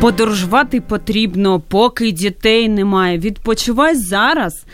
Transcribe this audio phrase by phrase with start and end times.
[0.00, 3.18] Подорожувати потрібно, поки дітей немає.
[3.18, 4.64] Відпочивай зараз,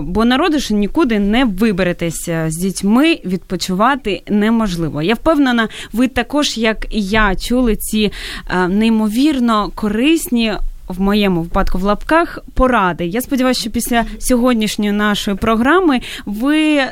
[0.00, 3.18] бо народиш нікуди не виберетеся з дітьми.
[3.24, 5.02] Відпочивати неможливо.
[5.02, 8.12] Я впевнена, ви також, як і я, чули ці
[8.68, 10.54] неймовірно корисні.
[10.88, 13.06] В моєму випадку в лапках поради.
[13.06, 16.82] Я сподіваюся, що після сьогоднішньої нашої програми ви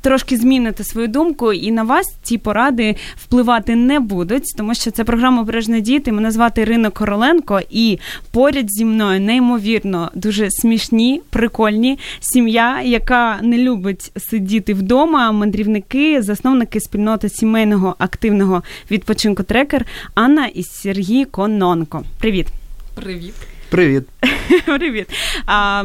[0.00, 5.04] трошки зміните свою думку, і на вас ці поради впливати не будуть, тому що це
[5.04, 6.12] програма «Бережні діти.
[6.12, 7.98] Мене звати Ірина Короленко, і
[8.30, 15.32] поряд зі мною неймовірно дуже смішні, прикольні сім'я, яка не любить сидіти вдома.
[15.32, 22.02] Мандрівники, засновники спільноти сімейного активного відпочинку трекер Анна і Сергій Кононко.
[22.18, 22.46] Привіт.
[22.94, 23.34] Привіт.
[23.68, 24.02] Привіт.
[24.64, 25.06] Привіт.
[25.46, 25.84] А,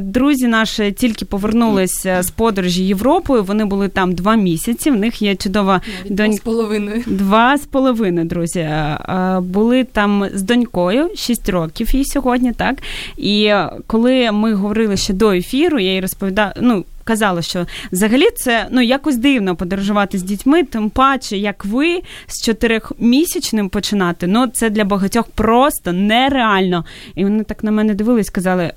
[0.00, 3.44] друзі наші тільки повернулися з подорожі Європою.
[3.44, 4.90] Вони були там два місяці.
[4.90, 6.24] В них є чудова донька.
[6.26, 7.02] Два з половиною.
[7.06, 8.60] Два з половиною, друзі.
[8.60, 12.76] Е, були там з донькою, шість років їй сьогодні, так.
[13.16, 13.52] І
[13.86, 16.84] коли ми говорили ще до ефіру, я їй розповідала, ну.
[17.06, 22.42] Казала, що взагалі це ну якось дивно подорожувати з дітьми, тим паче, як ви з
[22.42, 24.26] чотирьохмісячним починати.
[24.26, 26.84] Ну це для багатьох просто нереально.
[27.14, 28.72] І вони так на мене дивились, сказали.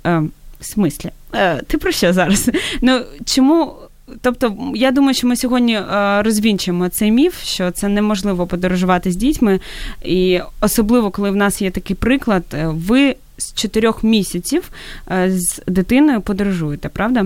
[0.58, 1.10] «Е, в смислі?
[1.36, 2.50] Е, Ти про що зараз?
[2.82, 3.74] Ну чому?
[4.22, 9.16] Тобто, я думаю, що ми сьогодні е, розвінчимо цей міф, що це неможливо подорожувати з
[9.16, 9.60] дітьми,
[10.04, 14.72] і особливо коли в нас є такий приклад, е, ви з чотирьох місяців
[15.12, 17.26] е, з дитиною подорожуєте, правда?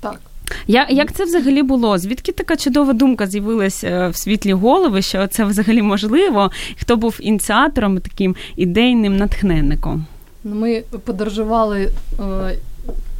[0.00, 0.20] Так.
[0.66, 1.98] Я, Як це взагалі було?
[1.98, 6.50] Звідки така чудова думка з'явилася в світлі голови, що це взагалі можливо?
[6.80, 10.06] Хто був ініціатором, таким ідейним натхненником?
[10.44, 11.90] Ну, ми подорожували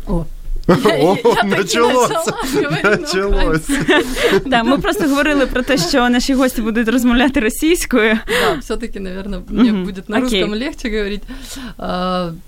[0.08, 0.26] о,
[0.68, 2.34] о, началося.
[2.84, 3.70] Началось.
[4.46, 8.18] Да, ми просто говорили про те, що наші гості будуть розмовляти російською.
[8.28, 11.22] Да, все-таки, наверное, мне будет на русском легче говорить.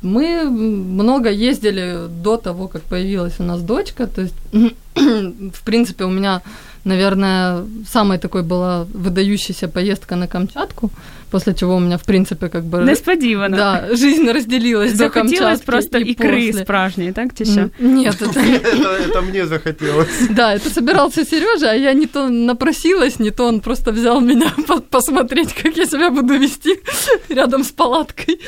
[0.03, 4.07] Мы много ездили до того, как появилась у нас дочка.
[4.07, 4.35] То есть,
[5.53, 6.41] в принципе, у меня
[6.85, 10.90] наверное, самой такой была выдающаяся поездка на Камчатку,
[11.34, 12.85] после чего у меня, в принципе, как бы...
[12.85, 13.57] Несподівано.
[13.57, 16.63] Да, жизнь разделилась до Камчатки просто и икры после.
[16.63, 17.44] справжней, так, чи
[17.79, 18.40] Нет, это...
[18.40, 19.22] это...
[19.22, 20.07] мне захотелось.
[20.29, 24.53] Да, это собирался Сережа, а я не то напросилась, не то он просто взял меня
[24.90, 26.79] посмотреть, как я себя буду вести
[27.29, 28.40] рядом с палаткой,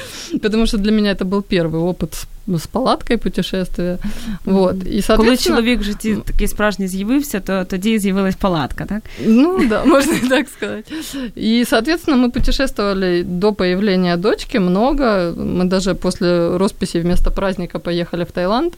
[0.42, 3.98] потому что для меня это был первый опыт з палаткою путешествия.
[4.46, 4.76] Вот.
[4.86, 9.04] І, Коли чоловік в житті такий справжній з'явився, то тоді з'явилась палатка, так?
[9.26, 10.92] Ну да, можно и так сказать.
[11.38, 12.72] И, соответственно, мы путешествовали
[13.24, 15.34] до появления дочки много.
[15.36, 18.74] Мы даже после росписи вместо праздника поехали в Таиланд.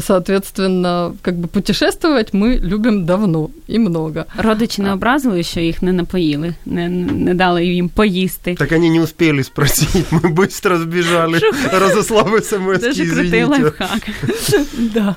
[0.00, 4.24] Соответственно, как бы путешествовать мы любим давно и много.
[4.36, 8.54] Родичі не образили, що їх не напоїли, не, не дали їм поїсти.
[8.54, 11.40] Так они не успели спросить, мы быстро сбежали,
[11.72, 14.08] разослав смс Даже крутый лайфхак.
[14.94, 15.16] Да.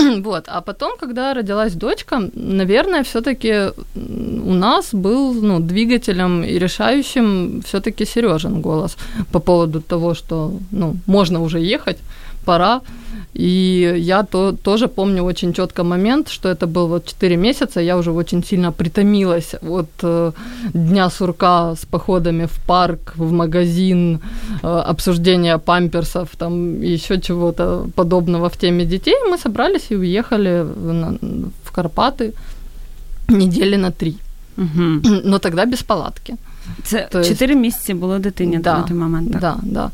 [0.24, 7.62] Вот, а потом, когда родилась дочка, наверное, все-таки у нас был ну, двигателем и решающим
[7.66, 8.96] все-таки Сережин голос
[9.32, 11.98] по поводу того, что ну, можно уже ехать,
[12.44, 12.80] пора.
[13.34, 17.96] И я то, тоже помню очень четко момент, что это был вот 4 месяца, я
[17.96, 20.32] уже очень сильно притомилась от э,
[20.74, 24.20] дня сурка с походами в парк, в магазин,
[24.62, 29.14] э, обсуждения памперсов, там еще чего-то подобного в теме детей.
[29.30, 31.18] Мы собрались и уехали в,
[31.64, 32.32] в Карпаты
[33.28, 34.16] недели на три.
[34.56, 35.22] Угу.
[35.24, 36.36] Но тогда без палатки.
[36.83, 37.61] Це То чотири есть...
[37.61, 39.31] місяці було дитині да, на той момент.
[39.31, 39.41] Так?
[39.41, 39.91] Да, да.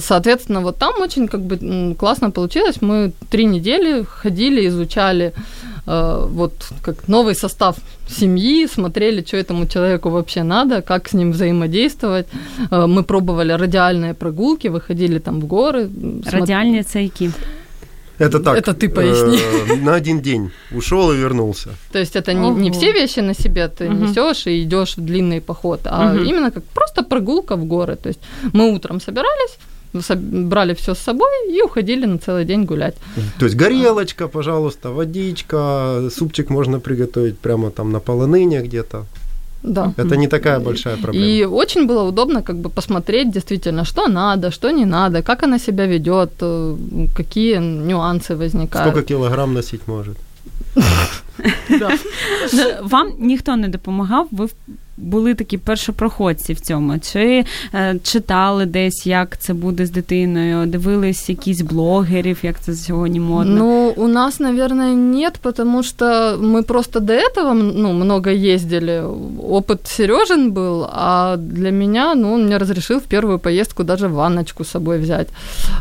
[0.00, 2.82] Соответственно, вот там очень как бы классно получилось.
[2.82, 5.32] Мы три недели ходили, изучали
[5.86, 6.52] э, вот
[6.82, 7.76] как новый состав
[8.08, 12.26] семьи, смотрели, что этому человеку вообще надо, как с ним взаимодействовать.
[12.70, 15.88] Э, мы пробовали радиальные прогулки, выходили там в горы.
[16.32, 17.30] Радиальные це які?
[18.19, 18.57] Это так.
[18.57, 19.39] Это ты поясни.
[19.69, 21.69] Э, на один день ушел и вернулся.
[21.91, 23.93] То есть это не, не все вещи на себе ты угу.
[23.93, 26.23] несешь и идешь в длинный поход, а угу.
[26.23, 27.95] именно как просто прогулка в горы.
[27.95, 28.19] То есть
[28.53, 29.57] мы утром собирались,
[29.93, 32.95] брали все с собой и уходили на целый день гулять.
[33.39, 39.05] То есть горелочка, пожалуйста, водичка, супчик можно приготовить прямо там на полоныне где-то.
[39.63, 39.93] Да.
[39.97, 41.25] Это не такая большая проблема.
[41.25, 45.59] И очень было удобно как бы посмотреть действительно, что надо, что не надо, как она
[45.59, 46.75] себя ведет, э,
[47.17, 48.91] какие нюансы возникают.
[48.91, 50.17] Сколько килограмм носить может?
[51.69, 51.97] Да.
[52.81, 54.47] Вам ніхто не допомагав, ви
[54.98, 56.98] були такі першопроходці в цьому.
[56.98, 63.20] Чи е, читали десь, як це буде з дитиною, дивились якісь блогерів, як це сьогодні
[63.20, 63.54] модно?
[63.58, 69.02] Ну, у нас, наверное, нет, потому что мы просто до этого ну, много ездили.
[69.42, 74.64] Опыт Сережин был, а для меня, ну, он мне разрешил в первую поездку даже ванночку
[74.64, 75.28] с собой взять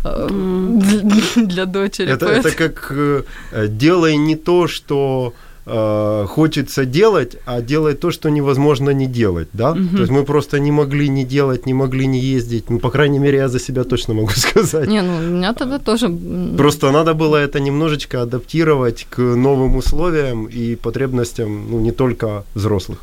[0.03, 2.13] э, для, для дочери.
[2.13, 5.33] Это, Поэтому- это как э, э, делай не то, что
[5.66, 9.72] э, хочется делать, а делай то, что невозможно не делать, да?
[9.72, 12.70] То есть мы просто не могли не делать, не могли не ездить.
[12.70, 14.88] Ну, по крайней мере, я за себя точно могу сказать.
[14.88, 16.08] Не, ну, у меня тогда тоже...
[16.56, 22.98] Просто надо было это немножечко адаптировать к новым условиям и потребностям, ну, не только взрослых.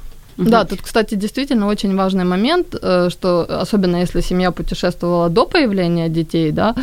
[0.46, 6.10] Да, тут, кстати, действительно очень важный момент, э, что особенно если семья путешествовала до появления
[6.10, 6.76] детей, да,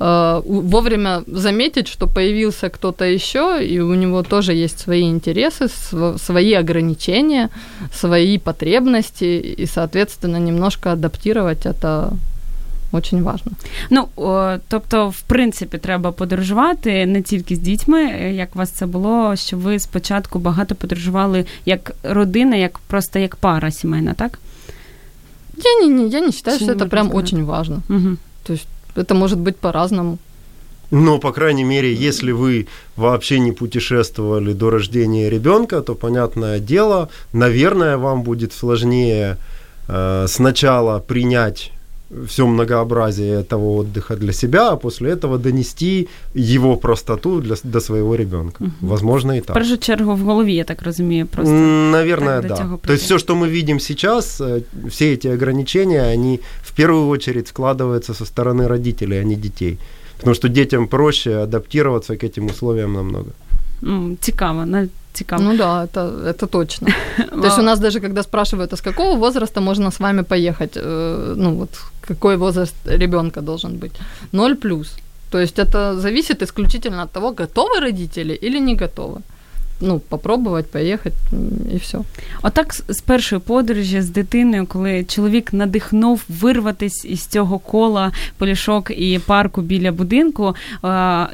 [0.00, 6.18] э, вовремя заметить, что появился кто-то еще, и у него тоже есть свои интересы, св-
[6.22, 7.50] свои ограничения,
[7.92, 12.12] свои потребности, и, соответственно, немножко адаптировать это
[12.91, 13.51] очень важно.
[13.89, 18.69] Ну, о, тобто, в принципі, треба подорожувати не тільки з дітьми, е, як у вас
[18.71, 24.39] це було, що ви спочатку багато подорожували як родина, як просто як пара сімейна, так?
[25.57, 27.23] Я не, не- я не считаю, Очень что это важно прям сказать.
[27.25, 27.81] очень важно.
[27.89, 28.17] Угу.
[28.43, 30.17] То есть это может быть по-разному.
[30.91, 37.09] Но, по крайней мере, если вы вообще не путешествовали до рождения ребенка, то, понятное дело,
[37.33, 39.35] наверное, вам будет сложнее
[39.89, 41.71] э, сначала принять
[42.26, 48.14] все многообразие этого отдыха для себя, а после этого донести его простоту для, до своего
[48.16, 48.64] ребенка.
[48.80, 49.54] Возможно, и В так.
[49.54, 51.52] першу чергу в голові, я так розумію, просто.
[51.52, 52.78] Наверное, да.
[52.86, 57.48] То есть все, что мы видим сейчас, э, все эти ограничения, они в первую очередь
[57.48, 59.78] складываются со стороны родителей, а не детей.
[60.16, 63.30] Потому что детям проще адаптироваться к этим условиям намного.
[63.82, 65.42] М, Цікаво, на- цікаво.
[65.42, 66.88] Ну да, это, это точно.
[67.30, 70.76] То есть у нас даже когда спрашивают, а с какого возраста можно с вами поехать,
[70.76, 71.68] э, ну вот
[72.00, 73.92] какой возраст ребенка должен быть?
[74.32, 74.96] Ноль плюс.
[75.30, 79.20] То есть это зависит исключительно от того, готовы родители или не готовы.
[79.80, 81.38] Ну, попробовать, поехать м,
[81.74, 81.98] и все.
[82.42, 89.20] Отак з- першої подорожі з дитиною, коли чоловік надихнув вирватись із цього кола полішок і
[89.26, 90.54] парку біля будинку.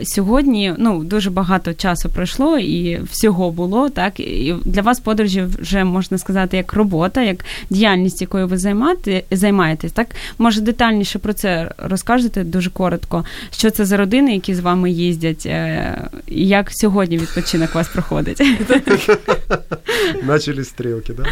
[0.02, 3.88] Сьогодні ну дуже багато часу пройшло і всього було.
[3.88, 9.24] Так і для вас подорожі вже можна сказати як робота, як діяльність, якою ви займати,
[9.30, 9.92] займаєтесь.
[9.92, 10.06] Так
[10.38, 13.24] може детальніше про це розкажете дуже коротко.
[13.50, 18.37] Що це за родини, які з вами їздять, е, і як сьогодні відпочинок вас проходить?
[20.22, 21.24] Начали стрелки, да?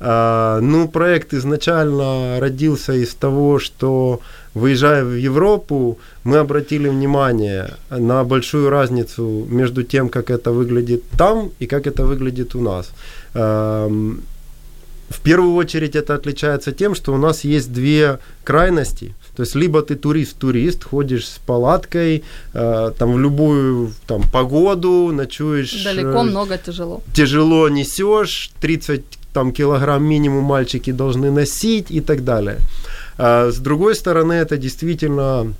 [0.00, 4.20] А, ну, проект изначально родился из того, что
[4.54, 11.50] выезжая в Европу, мы обратили внимание на большую разницу между тем, как это выглядит там
[11.60, 12.90] и как это выглядит у нас.
[15.10, 19.14] В первую очередь это отличается тем, что у нас есть две крайности.
[19.38, 22.24] То есть либо ты турист-турист, ходишь с палаткой,
[22.54, 27.02] э, там в любую там, погоду, ночуешь Далеко, э, много, тяжело.
[27.14, 32.56] тяжело несешь, 30 там, килограмм минимум мальчики должны носить и так далее.
[33.16, 35.54] А с другой стороны, это действительно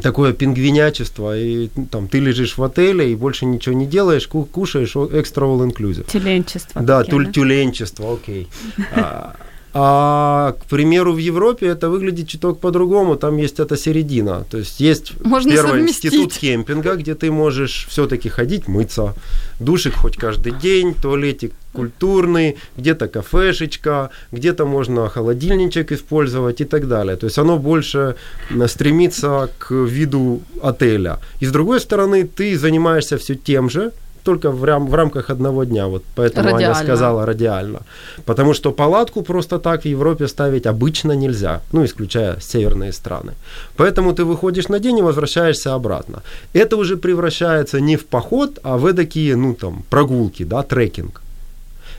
[0.00, 4.94] такое пингвинячество, и там ты лежишь в отеле и больше ничего не делаешь, ку- кушаешь
[5.12, 6.08] экстра all inclusive.
[6.08, 6.80] Тюленчество.
[6.82, 8.46] Да, таке, тюль- тюленчество, окей.
[8.94, 9.34] А,
[9.74, 14.44] а, к примеру, в Европе это выглядит чуток по-другому, там есть эта середина.
[14.50, 16.06] То есть есть Можно первый совместить.
[16.06, 19.14] институт кемпинга, где ты можешь все-таки ходить, мыться,
[19.60, 27.16] душик хоть каждый день, туалетик культурный, где-то кафешечка, где-то можно холодильничек использовать и так далее.
[27.16, 28.16] То есть оно больше
[28.66, 31.18] стремится к виду отеля.
[31.40, 33.92] И с другой стороны, ты занимаешься все тем же,
[34.28, 35.86] только в, рам- в рамках одного дня.
[35.86, 36.84] Вот поэтому Аня Радиально.
[36.84, 37.78] сказала радиально.
[38.24, 43.32] Потому что палатку просто так в Европе ставить обычно нельзя, ну, исключая северные страны.
[43.76, 46.22] Поэтому ты выходишь на день и возвращаешься обратно.
[46.54, 51.22] Это уже превращается не в поход, а в такие, ну, там, прогулки, да, трекинг.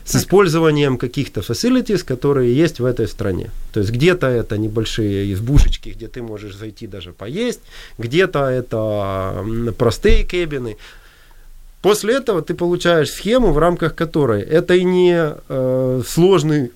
[0.04, 3.50] С использованием каких-то facilities, которые есть в этой стране.
[3.72, 7.60] То есть где-то это небольшие избушечки, где ты можешь зайти даже поесть,
[7.98, 9.44] где-то это
[9.78, 10.76] простые кабины.
[11.82, 16.72] После этого ты получаешь схему, в рамках которой это и не э, сложный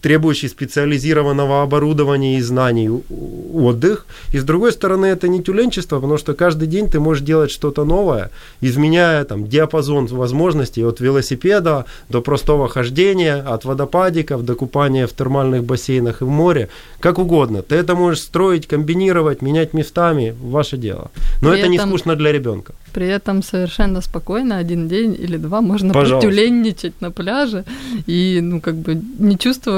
[0.00, 4.06] требующий специализированного оборудования и знаний отдых.
[4.32, 7.84] И с другой стороны, это не тюленчество, потому что каждый день ты можешь делать что-то
[7.84, 8.30] новое,
[8.60, 15.64] изменяя там диапазон возможностей от велосипеда до простого хождения, от водопадиков до купания в термальных
[15.64, 16.68] бассейнах и в море,
[17.00, 17.62] как угодно.
[17.62, 21.10] Ты это можешь строить, комбинировать, менять местами, ваше дело.
[21.42, 21.72] Но При это этом...
[21.72, 22.74] не скучно для ребенка.
[22.92, 27.64] При этом совершенно спокойно один день или два можно протюленничать на пляже
[28.06, 29.77] и, ну, как бы не чувствовать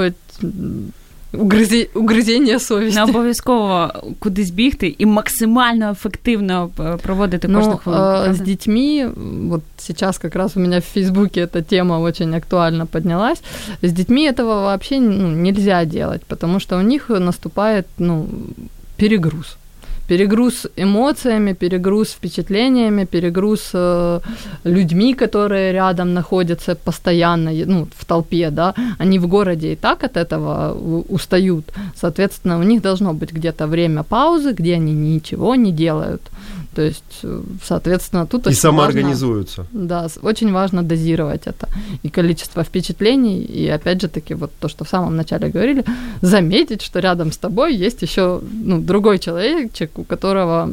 [1.33, 1.89] угризі...
[1.93, 2.99] угризіння совісті.
[2.99, 6.69] Не обов'язково кудись бігти і максимально ефективно
[7.03, 8.03] проводити ну, кожну хвилину.
[8.03, 9.07] Э, с детьми,
[9.49, 13.41] вот сейчас как раз у меня в Фейсбуке эта тема очень актуально поднялась,
[13.81, 18.27] с детьми этого вообще ну, нельзя делать, потому что у них наступает ну,
[18.97, 19.57] перегруз
[20.10, 24.20] перегруз эмоциями, перегруз впечатлениями, перегруз э,
[24.64, 30.16] людьми, которые рядом находятся постоянно, ну, в толпе, да, они в городе и так от
[30.16, 30.72] этого
[31.08, 31.64] устают,
[32.00, 36.22] соответственно, у них должно быть где-то время паузы, где они ничего не делают,
[36.80, 39.66] то есть, э, соответственно, тут и самоорганизуются.
[39.72, 41.68] Важно, да, очень важно дозировать это
[42.04, 45.84] и количество впечатлений, и опять же таки вот то, что в самом начале говорили,
[46.22, 50.70] заметить, что рядом с тобой есть еще ну, другой человечек, у которого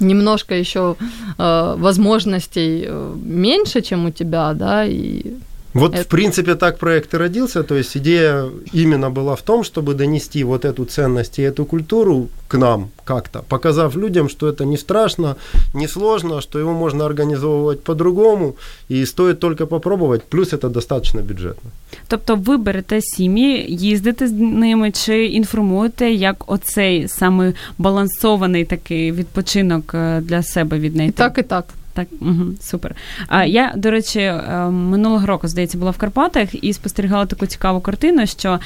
[0.00, 0.96] немножко еще
[1.38, 5.34] э, возможностей э, меньше, чем у тебя, да, и
[5.75, 6.03] вот, это...
[6.03, 7.63] в принципе, так проект и родился.
[7.63, 12.29] То есть идея именно была в том, чтобы донести вот эту ценность и эту культуру
[12.47, 15.35] к нам как-то, показав людям, что это не страшно,
[15.73, 18.53] не сложно, что его можно организовывать по-другому,
[18.89, 21.71] і стоїть тільки попробувати, плюс це достатньо бюджетно.
[22.07, 29.93] Тобто ви берете сім'ї, їздите з ними чи інформуєте, як оцей саме балансований такий відпочинок
[29.93, 31.13] е, для себе віднайти?
[31.13, 31.65] І так, і так.
[31.92, 32.94] Так, угу, супер.
[33.28, 37.80] А я, до речі, е, минулого року, здається, була в Карпатах і спостерігала таку цікаву
[37.80, 38.58] картину, що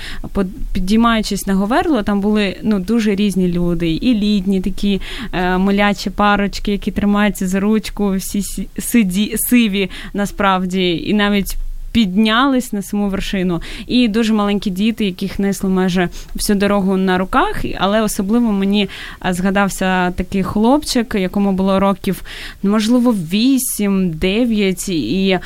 [0.73, 5.01] підіймаючись на Говерло, там були ну дуже різні люди, і літні такі
[5.33, 8.43] е, молячі парочки, які тримаються за ручку, всі
[8.79, 11.57] сиді, сиві насправді, і навіть
[11.95, 13.63] піднялись на саму вершину.
[13.87, 17.65] І дуже маленькі діти, яких несли майже всю дорогу на руках.
[17.79, 18.89] Але особливо мені
[19.31, 22.23] згадався такий хлопчик, якому було років,
[22.63, 25.39] можливо, 8-9, і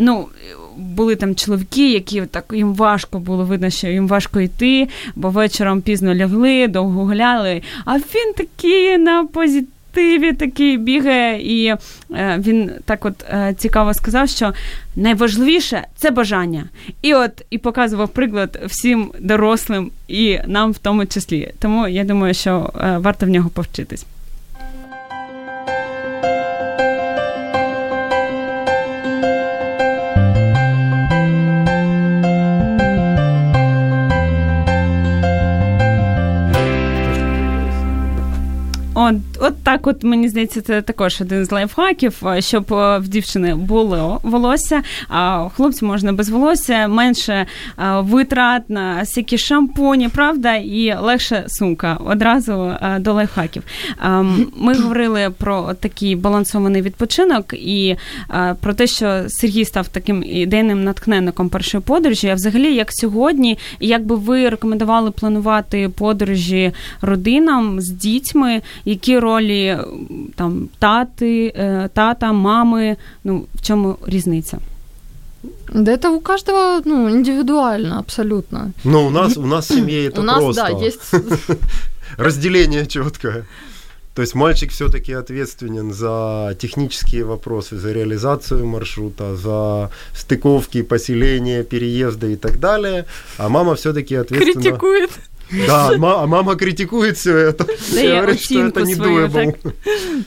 [0.00, 0.26] ну.
[0.76, 5.80] Були там чоловіки, які так їм важко було видно, що їм важко йти, бо вечором
[5.80, 7.62] пізно лягли, довго гуляли.
[7.84, 11.78] А він такий на позі активі такий бігає, і е,
[12.38, 14.52] він так от е, цікаво сказав, що
[14.96, 16.64] найважливіше це бажання.
[17.02, 21.52] І от і показував приклад всім дорослим і нам в тому числі.
[21.58, 24.06] Тому я думаю, що е, варто в нього повчитись.
[38.94, 43.08] От от так, от мені здається, це також один з лайфхаків, е, щоб е, в
[43.08, 47.46] дівчини було волосся, а хлопцю можна без волосся, менше е,
[48.00, 53.62] витрат на всякі шампуні, правда, і легше сумка одразу до лайфхаків.
[54.56, 57.96] Ми говорили про такий балансований відпочинок і
[58.60, 62.28] про те, що Сергій став таким ідейним натхненником першої подорожі.
[62.28, 68.62] А взагалі, як сьогодні, як би ви рекомендували планувати подорожі родинам з дітьми?
[68.85, 69.77] які ролі
[70.35, 71.53] там тати,
[71.93, 74.57] тата, мами, ну в чому різниця?
[75.73, 78.71] Да это у каждого, ну, индивидуально, абсолютно.
[78.83, 80.61] Ну, у нас, у нас в семье это у нас, просто.
[80.61, 81.13] да, есть...
[82.17, 83.45] Разделение четкое.
[84.15, 92.33] То есть мальчик все-таки ответственен за технические вопросы, за реализацию маршрута, за стыковки, поселения, переезды
[92.33, 93.05] и так далее,
[93.37, 94.61] а мама все-таки ответственна...
[94.61, 95.11] Критикует.
[95.66, 97.66] Да, а мама критикует все это.
[97.94, 99.54] Да и говорит, что это не doable.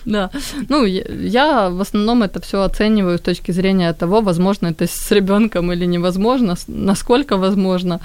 [0.06, 0.30] Да.
[0.70, 5.72] Ну, я в основном это все оцениваю с точки зрения того, возможно это с ребенком
[5.72, 8.00] или невозможно, насколько возможно.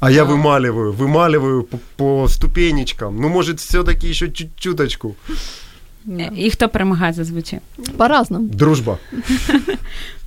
[0.00, 3.20] А я вымаливаю, вымаливаю по, по ступенечкам.
[3.20, 5.14] Ну, может, все-таки еще чуть-чуточку.
[6.36, 7.60] І хто перемагає зазвичай?
[7.96, 8.48] По-разному.
[8.48, 8.98] Дружба.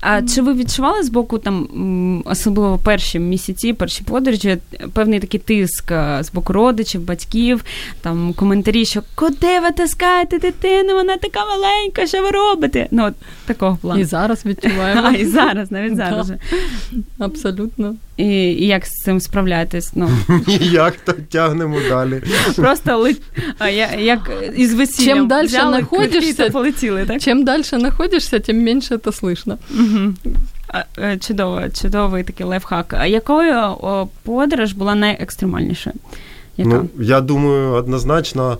[0.00, 4.58] А чи ви відчували з боку там особливо перші місяці, перші подорожі,
[4.92, 7.64] певний такий тиск з боку родичів, батьків,
[8.00, 10.94] там коментарі, що куди ви таскаєте дитину?
[10.94, 12.86] Вона така маленька, що ви робите?
[12.90, 13.14] Ну от
[13.46, 14.00] такого плану.
[14.00, 15.00] І зараз відчуваємо.
[15.10, 16.28] А, і зараз, навіть зараз.
[16.28, 16.38] Да.
[17.18, 17.94] Абсолютно.
[18.16, 19.92] І, і як з цим справляєтесь?
[19.94, 20.10] Ну
[20.46, 22.22] Ніяк то тягнемо далі.
[22.56, 23.16] Просто ли,
[23.98, 27.20] як із весіллям Чим далі знаходишся, полетіли, так?
[27.20, 29.58] Чим далі знаходишся, тим менше це слышно.
[29.70, 30.14] Угу.
[31.20, 32.94] Чудово, чудовий такий лайфхак.
[32.98, 35.96] А якою подорож була найекстремальнішою?
[36.56, 36.70] Яка?
[36.70, 38.58] Ну, я думаю, однозначно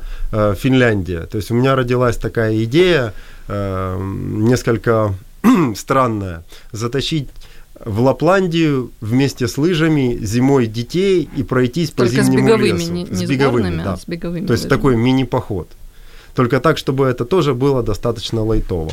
[0.56, 1.20] Финляндия.
[1.20, 3.12] То есть у меня родилась такая идея,
[3.48, 5.14] несколько
[5.74, 7.28] странная, затащить
[7.84, 12.92] в Лапландию вместе с лыжами зимой детей и пройтись по Только с зимнему беговыми, лесу.
[12.92, 13.92] не, с беговыми, сборными, да.
[13.92, 14.46] а с беговыми.
[14.46, 14.78] То есть лыжами.
[14.78, 15.68] такой мини-поход.
[16.34, 18.91] Только так, чтобы это тоже было достаточно лайтово.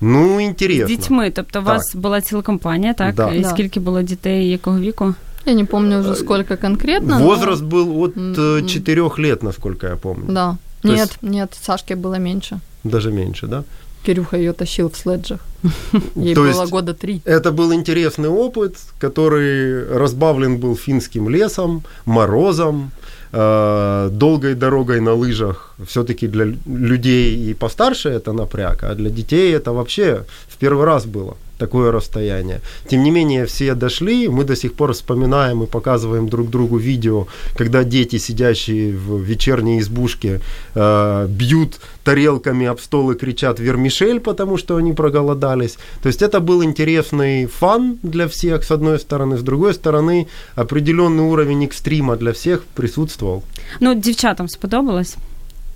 [0.00, 0.86] Ну, З интересно.
[0.96, 1.30] дітьми.
[1.34, 3.14] Тобто, у вас була ціла компанія, так?
[3.14, 3.32] Да.
[3.32, 3.48] І Да.
[3.50, 5.14] скільки було дітей, якого віку?
[5.46, 7.18] Я не помню уже сколько конкретно.
[7.18, 8.66] но- Возраст был от М, э, м.
[8.68, 10.24] 4 лет, насколько я помню.
[10.28, 10.56] Да.
[10.82, 12.60] То нет, есть- нет, Сашке было меньше.
[12.84, 13.62] Даже меньше, да?
[14.06, 15.40] Кирюха ее тащил в следжах.
[16.16, 17.20] Ей То было есть- года три.
[17.26, 22.90] Это был интересный опыт, который разбавлен был финским лесом, морозом,
[23.35, 25.75] э, долгой дорогой на лыжах.
[25.85, 31.05] Все-таки для людей и постарше это напряг, а для детей это вообще в первый раз
[31.05, 32.61] было такое расстояние.
[32.87, 37.27] Тем не менее, все дошли, мы до сих пор вспоминаем и показываем друг другу видео,
[37.57, 40.41] когда дети, сидящие в вечерней избушке,
[40.75, 45.77] э, бьют тарелками об стол и кричат «Вермишель», потому что они проголодались.
[46.01, 49.37] То есть это был интересный фан для всех, с одной стороны.
[49.37, 53.43] С другой стороны, определенный уровень экстрима для всех присутствовал.
[53.79, 55.17] Ну, дівчатам сподобалось.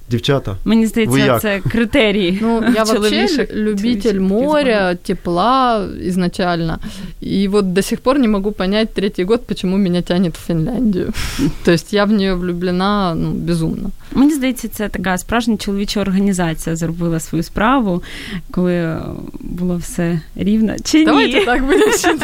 [0.09, 1.41] Девчата, Мені Ви здається, як?
[1.41, 2.39] це критерії.
[2.41, 6.79] Ну, я вообще любитель моря, тепла изначально.
[7.23, 11.13] И вот до сих пор не могу понять третий год, почему меня тянет в Финляндию.
[11.63, 13.91] То есть я в нее влюблена ну, безумно.
[14.11, 18.03] Мені здається, це така справжня чоловіча організація зробила свою справу,
[18.51, 18.97] коли
[19.39, 20.73] було все рівно.
[20.83, 21.45] Чи Давайте ні?
[21.45, 22.19] так будем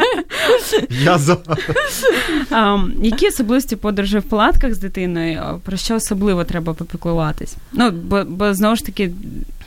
[1.04, 1.38] я за.
[3.02, 5.42] Які особливості подорожі в палатках з дитиною?
[5.64, 7.56] Про що особливо треба попіклуватись?
[7.76, 9.12] Ну, бо, бо знову ж таки,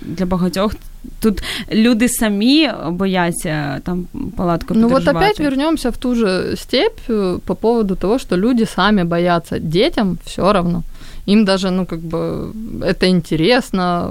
[0.00, 0.74] для багатьох
[1.20, 7.00] тут люди самі бояться там палатку Ну вот опять вернемся в ту же степь
[7.44, 9.58] по поводу того, что люди сами боятся.
[9.58, 10.82] Детям все равно.
[11.26, 14.10] Им даже, ну, как бы, это интересно,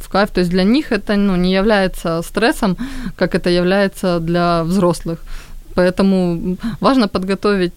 [0.00, 0.30] в- кайф.
[0.30, 2.76] То есть для них это, ну, не является стрессом,
[3.16, 5.18] как это является для взрослых.
[5.74, 7.72] Поэтому важно подготовить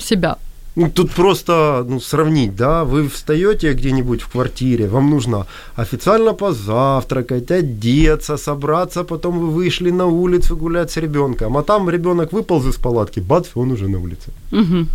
[0.00, 0.36] себя.
[0.76, 7.50] Ну, тут просто ну, сравнить, да, вы встаете где-нибудь в квартире, вам нужно официально позавтракать,
[7.50, 12.76] одеться, собраться, потом вы вышли на улицу гулять с ребенком, а там ребенок выполз из
[12.76, 14.30] палатки, бац, он уже на улице.
[14.52, 14.86] Угу.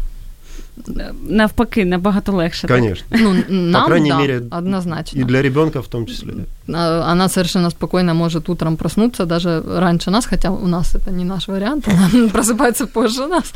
[1.29, 2.67] Навпаки, набагато легше.
[2.67, 3.05] Конечно.
[3.19, 5.19] Ну, нам, крайней да, мере, однозначно.
[5.19, 6.33] И для ребенка в том числе.
[6.68, 11.24] А, Она совершенно спокойно может утром проснуться даже раньше нас, хотя у нас это не
[11.24, 13.52] наш вариант, она просыпается позже нас.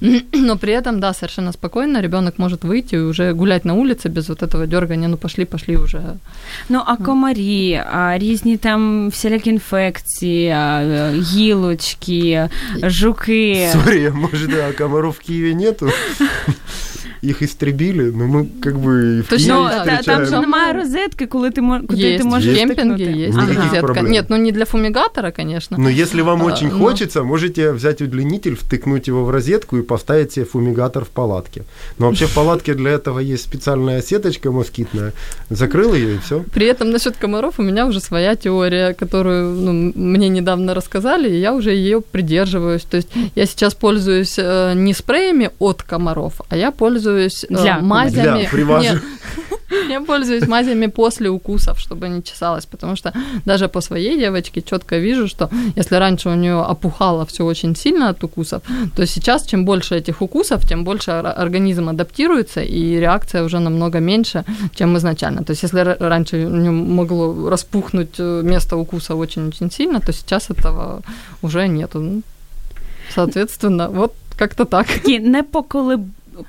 [0.33, 4.29] Но при этом, да, совершенно спокойно ребенок может выйти и уже гулять на улице без
[4.29, 6.01] вот этого дергания, ну пошли, пошли уже.
[6.69, 12.49] Ну, а комарі, а різні там всілякі інфекції, а, е, гілочки,
[12.83, 13.69] жуки.
[13.73, 15.89] Сори, может, да, комаров в Киеве нету?
[17.22, 20.40] Их истребили, но мы как бы в То есть, Киеве ну, Ну, та, там же
[20.40, 23.20] немає розетки, коли ти мо- куди есть, ти можеш кемпинге втикнути.
[23.20, 23.80] есть розетка.
[23.80, 24.10] проблем.
[24.10, 25.76] Нет, ну не для фумигатора, конечно.
[25.78, 29.82] Но если вам А, очень но- хочется, можете взять удлинитель, втыкнуть его в розетку и
[29.82, 31.62] поставить себе фумигатор в палатке.
[31.98, 35.12] Но вообще в палатке для этого есть специальная сеточка москитная.
[35.50, 36.44] Закрыл ее и все.
[36.54, 41.40] При этом насчет комаров у меня уже своя теория, которую ну, мне недавно рассказали, и
[41.40, 42.82] я уже ее придерживаюсь.
[42.90, 47.78] То есть я сейчас пользуюсь э, не спреями от комаров, а я пользуюсь э, Для
[47.80, 48.48] мазями.
[48.50, 49.02] Для Нет,
[49.88, 53.12] я пользуюсь мазями после укусов, чтобы не чесалось, потому что
[53.46, 58.10] даже по своей девочке четко вижу, что если раньше у нее опухало все очень сильно
[58.10, 58.62] от укусов,
[58.96, 64.00] то сейчас чем больше этих укусов, тем больше ор- организм адаптируется, и реакция уже намного
[64.00, 64.44] меньше,
[64.74, 65.44] чем изначально.
[65.44, 70.50] То есть если раньше у нее могло распухнуть э, место укуса очень-очень сильно, то сейчас
[70.50, 71.02] этого
[71.42, 72.00] уже нету.
[72.00, 72.22] Ну,
[73.14, 74.86] Соответственно, вот как-то так.
[74.86, 76.00] Такі непоколеб...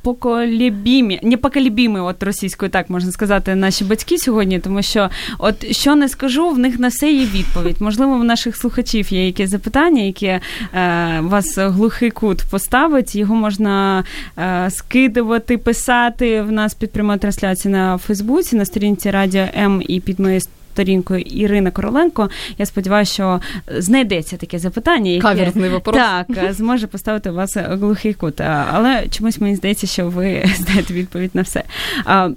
[0.02, 6.10] поколебімі, непоколебімі, от російською так можна сказати, наші батьки сьогодні, тому що от що не
[6.10, 7.76] скажу, в них на все є відповідь.
[7.80, 10.40] Можливо, в наших слухачів є якесь запитання, яке
[10.74, 13.16] е, вас глухий кут поставить.
[13.16, 14.04] Його можна
[14.38, 20.00] е, скидувати, писати в нас під прямою трансляцією на Фейсбуці, на сторінці Радіо М і
[20.00, 20.42] під моєю
[20.80, 22.30] сторінкою Ірина Короленко.
[22.58, 23.40] Я сподіваюся, що
[23.78, 25.96] знайдеться таке запитання, яке Каверзний вопрос.
[25.96, 28.42] так е, зможе поставити у вас глухий кут.
[28.42, 31.64] Але чомусь мені здається, що ви знаєте відповідь на все.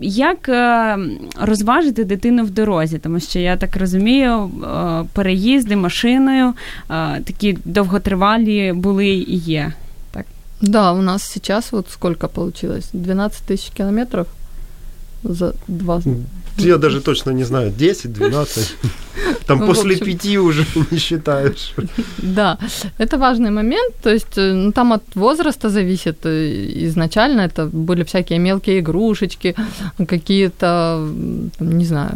[0.00, 0.98] Як е,
[1.40, 2.98] розважити дитину в дорозі?
[2.98, 6.54] Тому що я так розумію, е, переїзди машиною е,
[7.24, 9.72] такі довготривалі були і є.
[10.60, 12.88] Да, у нас сейчас вот сколько получилось?
[12.92, 14.26] 12 тысяч километров
[15.24, 16.00] за два...
[16.58, 18.70] Я даже точно не знаю, 10-12.
[19.46, 21.74] Там Ну, после пяти уже не считаешь.
[22.18, 22.58] Да,
[22.98, 26.26] это важный момент, то есть э, ну, там от возраста зависит.
[26.26, 29.54] э, Изначально это были всякие мелкие игрушечки,
[30.08, 30.98] какие-то,
[31.60, 32.10] не знаю,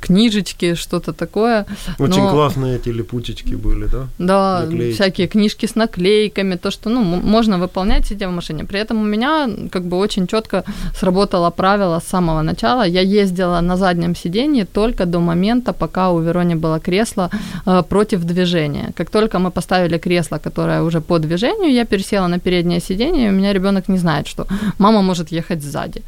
[0.00, 1.66] книжечки, что-то такое.
[1.98, 4.06] Очень Но- классные эти липучечки были, да?
[4.18, 4.94] Да, Наклейки.
[4.94, 8.64] всякие книжки с наклейками, то, что ну, можно выполнять, сидя в машине.
[8.64, 10.64] При этом у меня как бы очень четко
[10.98, 12.86] сработало правило с самого начала.
[12.86, 17.30] Я ездила на заднем сиденье только до момента, пока у Верони было кресло
[17.66, 18.92] э, против движения.
[18.96, 23.28] Как только мы поставили кресло, которое уже по движению, я пересела на переднее сиденье, и
[23.28, 24.46] у меня ребенок не знает, что
[24.78, 26.02] мама может ехать сзади.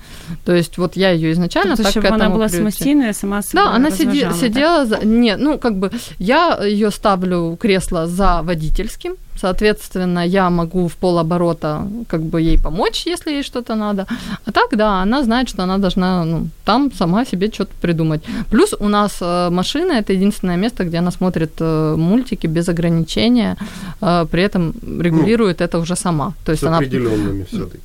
[0.44, 2.58] То есть вот я ее изначально Тобто, так к этому була приучила.
[2.58, 4.40] самостійною, сама себе Да, она сиди- розважала, так?
[4.40, 5.06] сидела за...
[5.06, 11.86] Нет, ну, как бы, я ее ставлю кресло за водительским, соответственно, я могу в полоборота
[12.08, 14.06] как бы ей помочь, если ей что-то надо.
[14.46, 18.22] А так, да, она знает, что она должна, ну, там сама себе что-то придумать.
[18.50, 23.56] Плюс у нас э, машина– это единственное место, где она смотрит э, мультики без ограничения,
[24.00, 26.32] э, при этом регулирует это уже сама.
[26.44, 27.80] То есть С она определенными все-таки.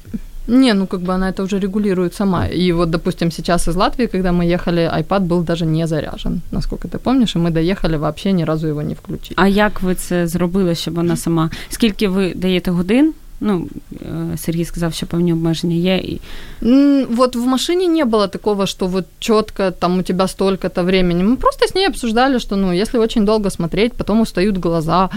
[0.51, 2.47] не, ну как бы она это уже регулирует сама.
[2.47, 6.89] И вот, допустим, сейчас из Латвии, когда мы ехали, iPad был даже не заряжен, насколько
[6.89, 9.35] ты помнишь, и мы доехали, вообще ни разу его не включили.
[9.37, 11.51] А як ви це зробили, щоб вона сама?
[11.69, 13.15] Скільки ви даєте годин?
[13.41, 15.97] Ну, е, Сергій сказав, що певні обмеження є.
[15.97, 16.21] І...
[16.63, 21.25] М, Вот в машине не было такого, что вот четко там у тебя столько-то времени.
[21.25, 25.11] Мы просто с ней обсуждали, что, ну, если очень долго смотреть, потом устают глаза.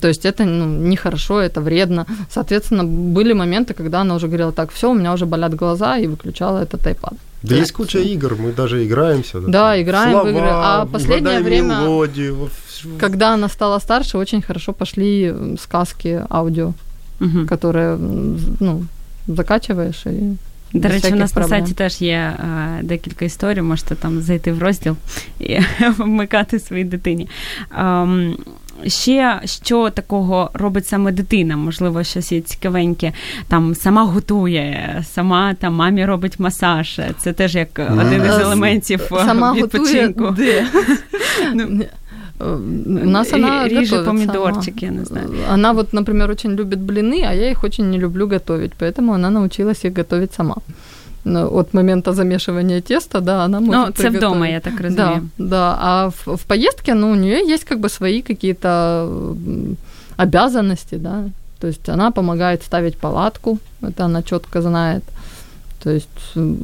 [0.00, 2.06] То есть это, ну, нехорошо, это вредно.
[2.30, 6.06] Соответственно, были моменты, когда она уже говорила, так, все, у меня уже болят глаза, и
[6.06, 7.12] выключала этот iPad.
[7.42, 9.40] Да есть куча игр, мы даже играемся.
[9.40, 10.48] Да, играем в Слова, игры.
[10.50, 12.88] А последнее угадай время- мелодию, вот всё.
[13.00, 16.72] Когда она стала старше, очень хорошо пошли м, сказки аудио,
[17.21, 17.39] Угу.
[17.39, 18.85] которые, м, ну,
[19.27, 20.11] закачиваешь и
[20.73, 22.37] До речі, у нас на сайті теж є е,
[22.83, 24.95] декілька історій, можете там зайти в розділ
[25.39, 25.57] і
[25.97, 27.27] вмикати своїй дитині.
[27.77, 28.35] Ем,
[28.87, 31.57] ще що такого робить саме дитина?
[31.57, 33.13] Можливо, щось є цікавеньке.
[33.47, 36.99] Там сама готує, сама там мамі робить масаж.
[37.19, 40.31] Це теж як один із Е, елементів Сама готує, відпочинку.
[40.31, 40.65] де?
[41.53, 41.85] Ну, Э,
[43.04, 44.92] У нас она Ріже готовит помідорчики, сама.
[44.92, 45.28] я не знаю.
[45.52, 49.30] Она вот, например, очень любит блины, а я их очень не люблю готовить, поэтому она
[49.30, 50.56] научилась их готовить сама.
[51.24, 54.50] Но От момента замешивания теста, да, она может Ну, це вдома, приготовить.
[54.52, 55.28] я так Да, розумію.
[55.38, 55.76] да.
[55.80, 58.68] А в, в поездке, ну, у нее есть как бы свои какие-то
[59.46, 59.76] м,
[60.16, 61.24] обязанности, да.
[61.60, 65.02] То есть она помогает ставить палатку, это она четко знает.
[65.82, 66.56] То есть, м,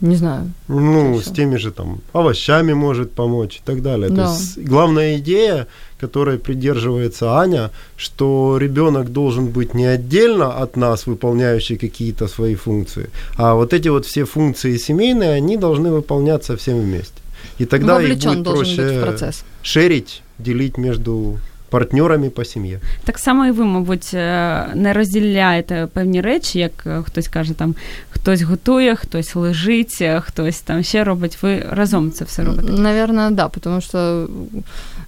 [0.00, 0.50] не знаю.
[0.68, 4.10] Ну, с теми же там овощами может помочь и так далее.
[4.10, 4.26] Да.
[4.26, 5.66] То есть главная идея,
[5.98, 13.10] которой придерживается Аня, что ребенок должен быть не отдельно от нас, выполняющий какие-то свои функции,
[13.36, 17.20] а вот эти вот все функции семейные, они должны выполняться всем вместе.
[17.58, 21.38] И тогда их Вовлечен будет проще шерить, делить между
[21.73, 22.79] партнерами по сім'ї.
[23.03, 27.75] Так само і ви, мабуть, е, не розділяєте певні речі, як е, хтось каже, там
[28.09, 31.37] хтось готує, хтось лежить, е, хтось там ще робить.
[31.41, 32.71] Ви разом це все робите.
[32.71, 34.27] Наверное, да, потому что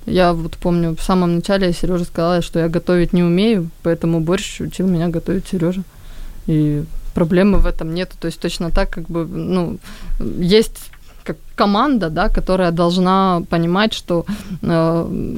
[0.06, 4.62] я вот помню, в самом начале Сережа сказала, что я готовить не умею, поэтому борщ
[4.62, 5.84] учил меня готовить Сережа.
[6.48, 6.82] И
[7.14, 8.16] проблемы в этом нету.
[8.20, 9.78] То есть точно так, как бы, ну,
[10.40, 10.92] есть
[11.24, 14.26] как команда, да, которая должна понимать, что
[14.64, 15.38] э,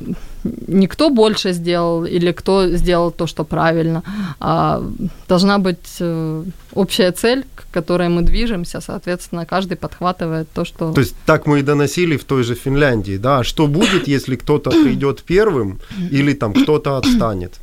[0.66, 4.02] не кто больше сделал или кто сделал то, что правильно,
[4.40, 4.82] а
[5.28, 10.92] должна быть э, общая цель, к которой мы движемся, соответственно, каждый подхватывает то, что...
[10.92, 14.70] То есть так мы и доносили в той же Финляндии, да, что будет, если кто-то
[14.84, 15.78] придет первым
[16.10, 17.54] или там кто-то отстанет.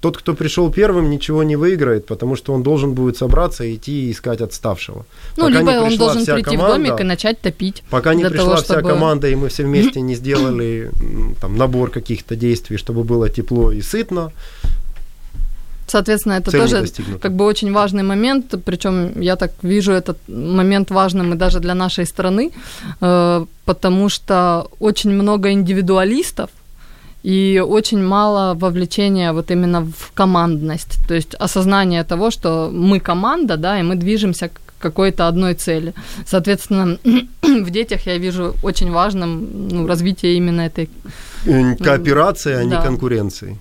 [0.00, 4.12] Тот, кто пришел первым, ничего не выиграет, потому что он должен будет собраться и идти
[4.12, 5.04] искать отставшего.
[5.36, 7.82] Ну, Пока либо он должен прийти команда, в домик и начать топить.
[7.90, 10.90] Пока не пришла того, вся чтобы- команда, и мы все вместе не сделали
[11.40, 14.30] там, набор каких-то действий, чтобы было тепло и сытно,
[15.90, 16.86] Соответственно, это цель тоже
[17.20, 21.74] как бы очень важный момент, причем я так вижу этот момент важным и даже для
[21.74, 22.52] нашей страны,
[23.00, 26.50] э, потому что очень много индивидуалистов,
[27.23, 33.57] и очень мало вовлечения вот именно в командность, то есть осознание того, что мы команда,
[33.57, 35.93] да, и мы движемся к какой-то одной цели.
[36.25, 36.97] Соответственно,
[37.41, 40.89] в детях я вижу очень важным ну, развитие именно этой
[41.45, 42.81] Э, Кооперация, а не Да.
[42.81, 43.57] конкуренции.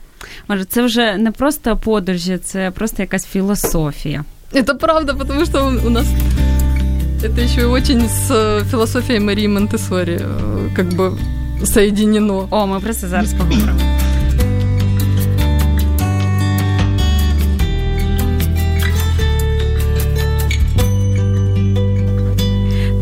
[0.48, 4.24] Може, це вже не просто подорожі, це просто якась філософія.
[4.54, 6.06] Это правда, потому что у у нас
[7.24, 11.18] это еще и очень с э, философией Марии Монтессори э, как бы
[11.63, 12.47] соединено.
[12.49, 13.79] О, ми про це зараз поговоримо.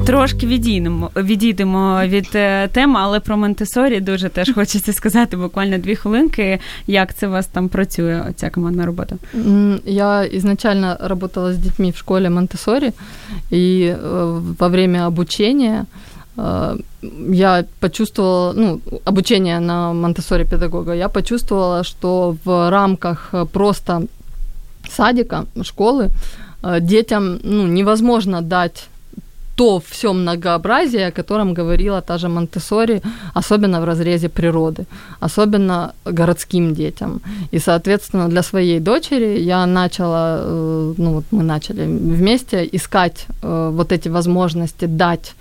[0.06, 5.96] Трошки відійдемо, відійдемо від е, теми, але про Монтесорі дуже теж хочеться сказати буквально дві
[5.96, 6.60] хвилинки.
[6.88, 9.16] Як це у вас там працює, ця командна робота?
[9.86, 12.94] Я изначально работала с детьми в школе Монтесори,
[13.52, 15.86] и э, во время обучения
[16.38, 24.08] я почувствовала, ну, обучение на Монтесори педагога, я почувствовала, что в рамках просто
[24.90, 26.10] садика, школы,
[26.64, 28.90] э, детям ну, невозможно дать
[29.56, 33.02] то все многообразие, о котором говорила та же Монтессори,
[33.34, 34.86] особенно в разрезе природы,
[35.22, 37.22] особенно городским детям.
[37.52, 43.72] И, соответственно, для своей дочери я начала, э, ну вот мы начали вместе искать э,
[43.74, 45.36] вот эти возможности дать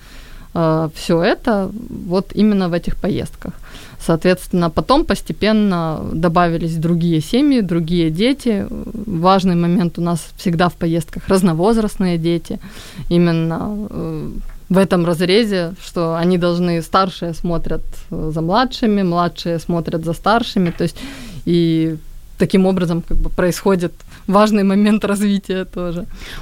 [0.54, 1.70] э, все это
[2.06, 3.52] вот именно в этих поездках.
[4.06, 8.66] Соответственно, потом постепенно добавились другие семьи, другие дети.
[9.06, 12.58] Важный момент у нас всегда в поездках разновозрастные дети.
[13.08, 14.30] Именно э,
[14.68, 20.70] в этом разрезе, что они должны, старшие смотрят за младшими, младшие смотрят за старшими.
[20.70, 20.96] То есть
[21.46, 21.96] и
[22.38, 23.92] таким образом как бы происходит
[24.26, 25.94] важний момент розвиття теж.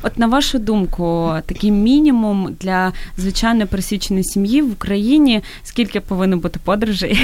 [0.03, 6.61] От на вашу думку, такий мінімум для звичайно пересіченої сім'ї в Україні, скільки повинно бути
[6.65, 7.19] подорожей?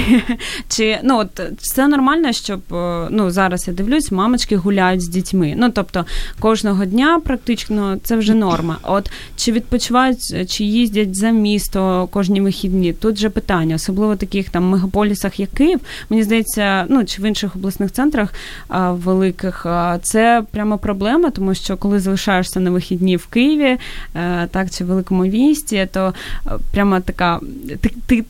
[0.67, 5.53] Чи ну от це нормально, щоб е, ну зараз я дивлюсь, мамочки гуляють з дітьми.
[5.57, 6.05] Ну тобто
[6.39, 8.77] кожного дня практично це вже норма.
[8.83, 12.93] От чи відпочивають, чи їздять за місто кожні вихідні?
[12.93, 17.25] Тут же питання, особливо в таких там мегаполісах, як Київ, мені здається, ну чи в
[17.25, 18.33] інших обласних центрах
[18.67, 23.77] а, великих, а, це прямо проблема, тому що коли залишаєшся на вихідні в Києві,
[24.15, 26.13] е, так чи в великому місті, то
[26.47, 27.39] е, прямо така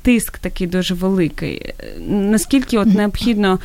[0.02, 1.74] тиск такий дуже великий.
[2.08, 3.60] Наскільки от необхідно.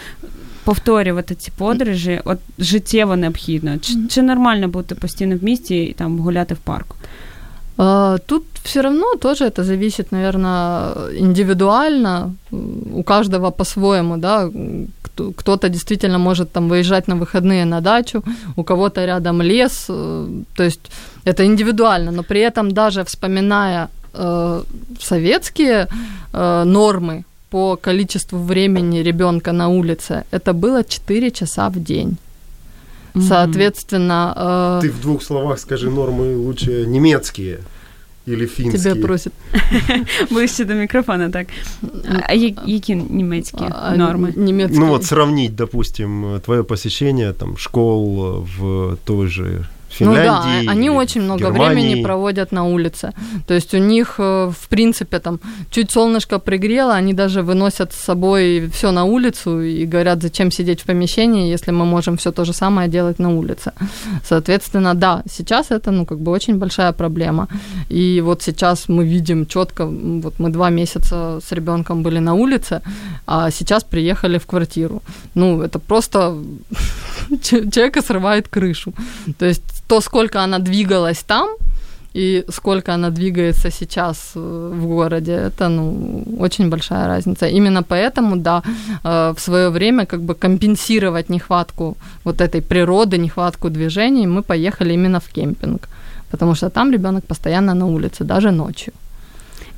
[0.64, 3.78] Повторювати ці подорожі, от життєво необхідно.
[3.78, 6.96] Чи, чи нормально бути постійно в місті і там гуляти в парку?
[7.76, 14.48] Тут все равно тоже это зависит, наверное, индивидуально, у каждого по-своему, да,
[15.36, 18.22] кто-то действительно может там выезжать на выходные на дачу,
[18.56, 20.80] у кого-то рядом лес, э, то есть
[21.24, 24.62] это индивидуально, но при этом даже вспоминая э,
[25.00, 25.88] советские
[26.32, 32.16] э, нормы по количеству времени ребенка на улице, это было 4 часа в день.
[33.27, 34.79] Соответственно...
[34.81, 34.81] Э...
[34.81, 37.59] Ты в двух словах скажи нормы лучше немецкие.
[38.27, 38.83] Или фінські?
[38.83, 39.33] Тебе просять.
[40.31, 41.47] Ближче до мікрофона, так.
[42.27, 42.33] А
[42.65, 43.63] які німецькі
[43.95, 44.33] норми?
[44.35, 44.79] Немецкие.
[44.79, 49.65] Ну вот сравнить, допустим, твое посещение там школ в той же
[49.98, 50.60] Финляндии.
[50.60, 51.74] Ну да, они очень много Германии.
[51.74, 53.12] времени проводят на улице.
[53.46, 58.04] То есть у них, э, в принципе, там чуть солнышко пригрело, они даже выносят с
[58.04, 62.44] собой все на улицу и говорят, зачем сидеть в помещении, если мы можем все то
[62.44, 63.72] же самое делать на улице.
[64.24, 67.48] Соответственно, да, сейчас это, ну, как бы очень большая проблема.
[67.88, 72.80] И вот сейчас мы видим четко, вот мы два месяца с ребенком были на улице,
[73.26, 75.02] а сейчас приехали в квартиру.
[75.34, 76.34] Ну, это просто
[77.42, 78.92] человека срывает крышу.
[79.38, 81.48] То есть то, сколько она двигалась там,
[82.16, 87.46] и сколько она двигается сейчас э, в городе, это ну, очень большая разница.
[87.46, 88.62] Именно поэтому, да,
[89.04, 94.94] э, в свое время как бы компенсировать нехватку вот этой природы, нехватку движений, мы поехали
[94.94, 95.88] именно в кемпинг,
[96.30, 98.92] потому что там ребенок постоянно на улице, даже ночью.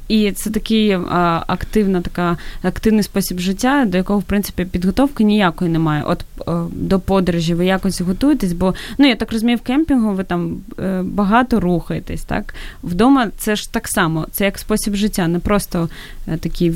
[0.09, 5.71] І це такий а, активна, така активний спосіб життя, до якого в принципі підготовки ніякої
[5.71, 6.03] немає.
[6.07, 10.25] От а, до подорожі ви якось готуєтесь, бо ну я так розумію, в кемпінгу ви
[10.25, 12.23] там е, багато рухаєтесь.
[12.23, 15.89] Так вдома це ж так само, це як спосіб життя, не просто
[16.29, 16.71] е, такий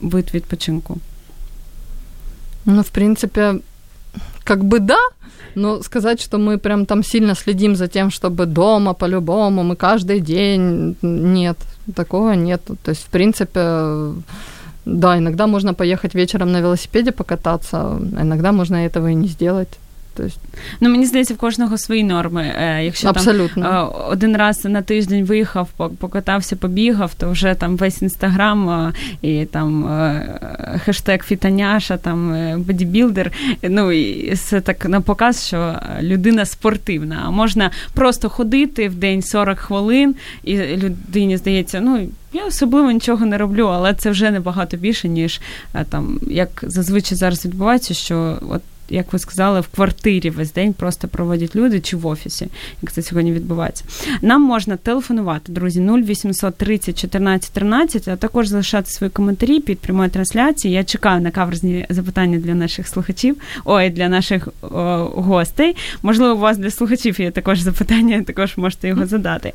[0.00, 0.98] вид відпочинку.
[2.66, 3.42] Ну, в принципі,
[4.44, 5.00] как бы да,
[5.54, 10.20] но сказать, что мы прям там сильно следим за тем, чтобы дома по-любому, мы каждый
[10.20, 11.56] день, нет,
[11.94, 12.62] такого нет.
[12.82, 14.12] То есть, в принципе,
[14.84, 19.78] да, иногда можно поехать вечером на велосипеде покататься, а иногда можно этого и не сделать.
[20.14, 20.32] Тобто...
[20.80, 22.42] Ну, мені здається, в кожного свої норми.
[22.42, 23.62] Е, якщо Абсолютно.
[23.62, 29.86] там один раз на тиждень виїхав, покатався, побігав, то вже там весь інстаграм і там
[29.86, 33.32] е, хештег Фітаняша, там е, бодібілдер.
[33.62, 37.22] Ну і це так на показ, що людина спортивна.
[37.26, 42.08] А можна просто ходити в день 40 хвилин, і людині здається, ну.
[42.36, 45.40] Я особливо нічого не роблю, але це вже набагато більше, ніж
[45.90, 51.08] там як зазвичай зараз відбувається, що от як ви сказали, в квартирі весь день просто
[51.08, 52.48] проводять люди чи в офісі,
[52.82, 53.84] як це сьогодні відбувається.
[54.22, 60.10] Нам можна телефонувати, друзі, 0800 30 14 13, а також залишати свої коментарі під прямою
[60.10, 60.78] трансляцією.
[60.78, 64.68] Я чекаю на каверзні запитання для наших слухачів, ой, для наших о,
[65.14, 65.76] гостей.
[66.02, 69.52] Можливо, у вас для слухачів є також запитання, також можете його задати.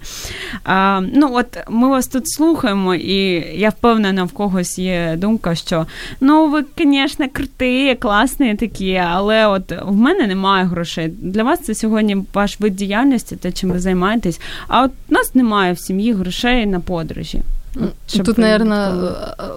[0.64, 3.20] А, Ну, от ми вас тут слухаємо, і
[3.60, 5.86] я впевнена, в когось є думка, що
[6.22, 11.09] ну ви, звісно, круті, класні такі, але от в мене немає грошей.
[11.09, 14.41] Для вас це сьогодні ваш вид діяльності, те, чим ви займаєтесь.
[14.69, 17.43] А от у нас немає в сім'ї грошей на подорожі.
[17.77, 18.91] От, Тут, наверное,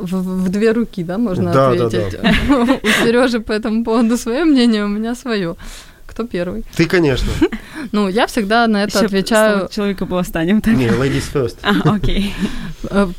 [0.01, 2.19] в, в две руки, да, можно да, ответить.
[2.21, 2.79] Да, да.
[2.83, 5.55] У Сережи по этому поводу свое мнение, у меня свое.
[6.07, 6.63] Кто первый?
[6.75, 7.31] Ты, конечно.
[7.91, 9.69] Ну, я всегда на это Еще отвечаю...
[9.69, 10.73] Человека был останем, так?
[10.73, 11.57] Не, ladies first.
[11.61, 12.33] А, окей.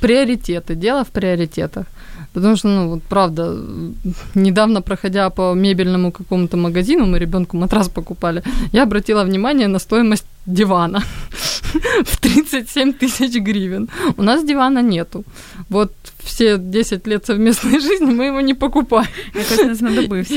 [0.00, 0.74] Приоритеты.
[0.74, 1.86] Дело в приоритетах.
[2.33, 3.55] Потому что, ну, вот правда,
[4.35, 10.25] недавно проходя по мебельному какому-то магазину, мы ребенку матрас покупали, я обратила внимание на стоимость
[10.45, 11.03] дивана
[12.05, 13.89] в 37 тысяч гривен.
[14.17, 15.23] У нас дивана нету.
[15.69, 15.91] Вот
[16.23, 19.07] все 10 лет совместной жизни мы его не покупаем.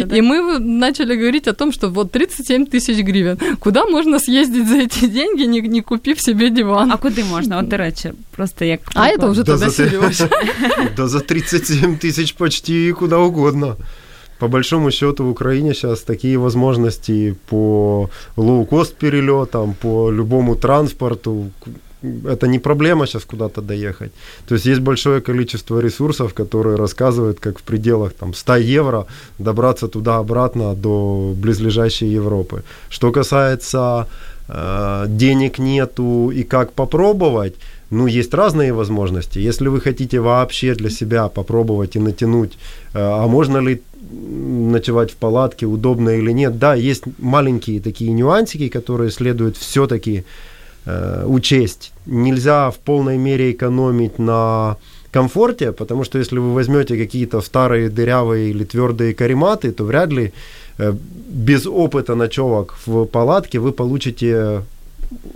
[0.06, 0.16] Да?
[0.16, 3.38] И мы начали говорить о том, что вот 37 тысяч гривен.
[3.60, 6.92] Куда можно съездить за эти деньги, не, не купив себе диван?
[6.92, 7.58] А куди можна?
[7.58, 8.80] От, до речі, просто як...
[8.94, 10.28] А это уже Да тогда за- Сережа.
[10.96, 13.76] Да за 37 тысяч почти куда угодно.
[14.38, 21.50] По большому счету в Украине сейчас такие возможности по лоу-кост перелетам, по любому транспорту.
[22.02, 24.12] Это не проблема сейчас куда-то доехать.
[24.46, 29.06] То есть есть большое количество ресурсов, которые рассказывают, как в пределах там, 100 евро
[29.38, 32.62] добраться туда-обратно до близлежащей Европы.
[32.90, 34.06] Что касается
[34.48, 37.54] э, денег нету и как попробовать,
[37.90, 39.38] ну, есть разные возможности.
[39.38, 45.16] Если вы хотите вообще для себя попробовать и натянуть, э, а можно ли ночевать в
[45.16, 50.24] палатке, удобно или нет, да, есть маленькие такие нюансики, которые следует все-таки
[50.86, 51.92] э, учесть.
[52.06, 54.76] Нельзя в полной мере экономить на
[55.10, 60.32] комфорте, потому что если вы возьмете какие-то старые дырявые или твердые карематы, то вряд ли
[60.78, 60.92] э,
[61.28, 64.62] без опыта ночевок в палатке вы получите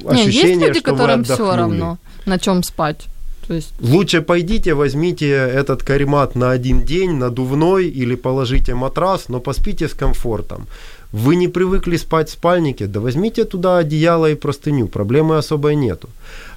[0.05, 1.59] Не, ощущение, есть люди, что вы которым все отдохнули.
[1.59, 3.07] равно, на чем спать.
[3.51, 9.41] То есть Лучше пойдите, возьмите этот каремат на один день, надувной, или положите матрас, но
[9.41, 10.69] поспите с комфортом.
[11.13, 16.09] Вы не привыкли спать в спальнике, да возьмите туда одеяло и простыню, проблемы особой нету.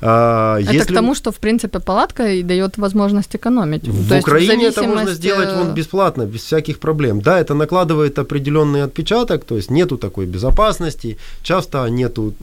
[0.02, 3.88] А, это если- к тому, что, в принципе, палатка и дает возможность экономить.
[3.88, 7.22] в То Украине это можно зависимости- сделать вон бесплатно, без всяких проблем.
[7.22, 12.34] Да, это накладывает определенный отпечаток, то есть нету такой безопасности, часто нету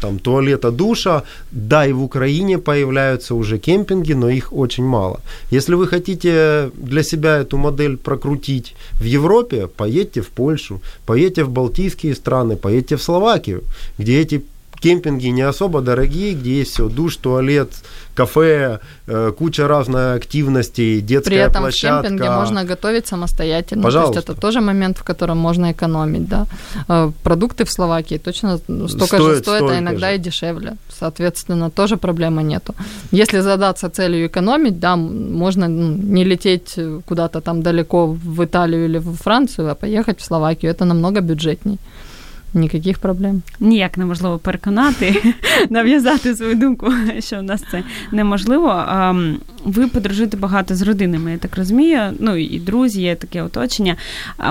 [0.00, 1.22] там туалета, душа.
[1.52, 5.20] Да, и в Украине появляются уже кемпинги, но их очень мало.
[5.50, 11.50] Если вы хотите для себя эту модель прокрутить в Европе, поедьте в Польшу, поедьте в
[11.58, 13.64] Балтийские страны, поедьте в Словакию,
[13.98, 14.44] где эти
[14.80, 17.70] кемпинги не особо дорогие, где есть все, душ, туалет,
[18.14, 22.00] кафе, э, куча разной активностей, При детская этом площадка.
[22.00, 23.82] в кемпинге можно готовить самостоятельно.
[23.82, 24.12] Пожалуйста.
[24.12, 26.46] То есть это тоже момент, в котором можно экономить, да.
[26.88, 30.16] Э, Продукты в Словакии точно столько же Стоят а иногда же.
[30.16, 30.76] и дешевле.
[30.98, 32.74] Соответственно, тоже проблемы нету.
[33.12, 38.98] Если задаться целью экономить, да, можно ну, не лететь куда-то там далеко в Италию или
[38.98, 40.72] в Францию, а поехать в Словакию.
[40.72, 41.78] Это намного бюджетней.
[42.54, 43.42] Никаких проблем.
[43.60, 45.34] ніяк неможливо переконати,
[45.70, 47.82] нав'язати свою думку, що в нас це
[48.12, 48.84] неможливо.
[49.64, 52.00] Ви подорожуєте багато з родинами, я так розумію.
[52.18, 53.96] Ну і друзі, є таке оточення.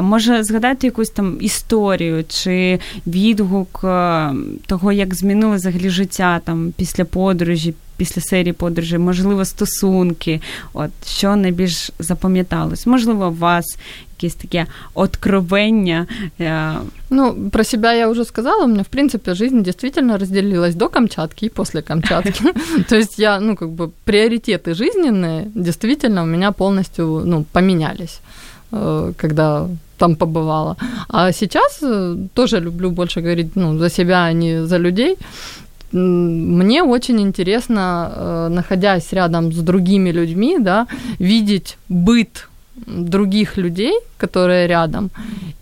[0.02, 4.30] Може згадати якусь там історію чи відгук е,
[4.66, 10.41] того, як змінили взагалі життя там після подорожі, після серії подорожей, можливо, стосунки,
[10.73, 12.87] от що найбільш запам'яталось?
[12.87, 13.65] Можливо, у вас
[14.17, 16.07] якесь таке откровення.
[16.41, 16.73] е,
[17.11, 18.65] Ну, про себя я уже сказала.
[18.65, 22.45] У меня, в принципе, жизнь действительно разделилась до Камчатки и после Камчатки.
[22.88, 28.21] То есть я, ну, как бы приоритеты жизненные действительно у меня полностью, ну, поменялись,
[28.73, 30.77] э, когда там побывала.
[31.09, 35.17] А сейчас э, тоже люблю больше говорить, ну, за себя, а не за людей.
[35.91, 40.88] Мне очень интересно, э, находясь рядом с другими людьми, да,
[41.19, 42.47] видеть быт
[42.86, 45.10] других людей, которые рядом,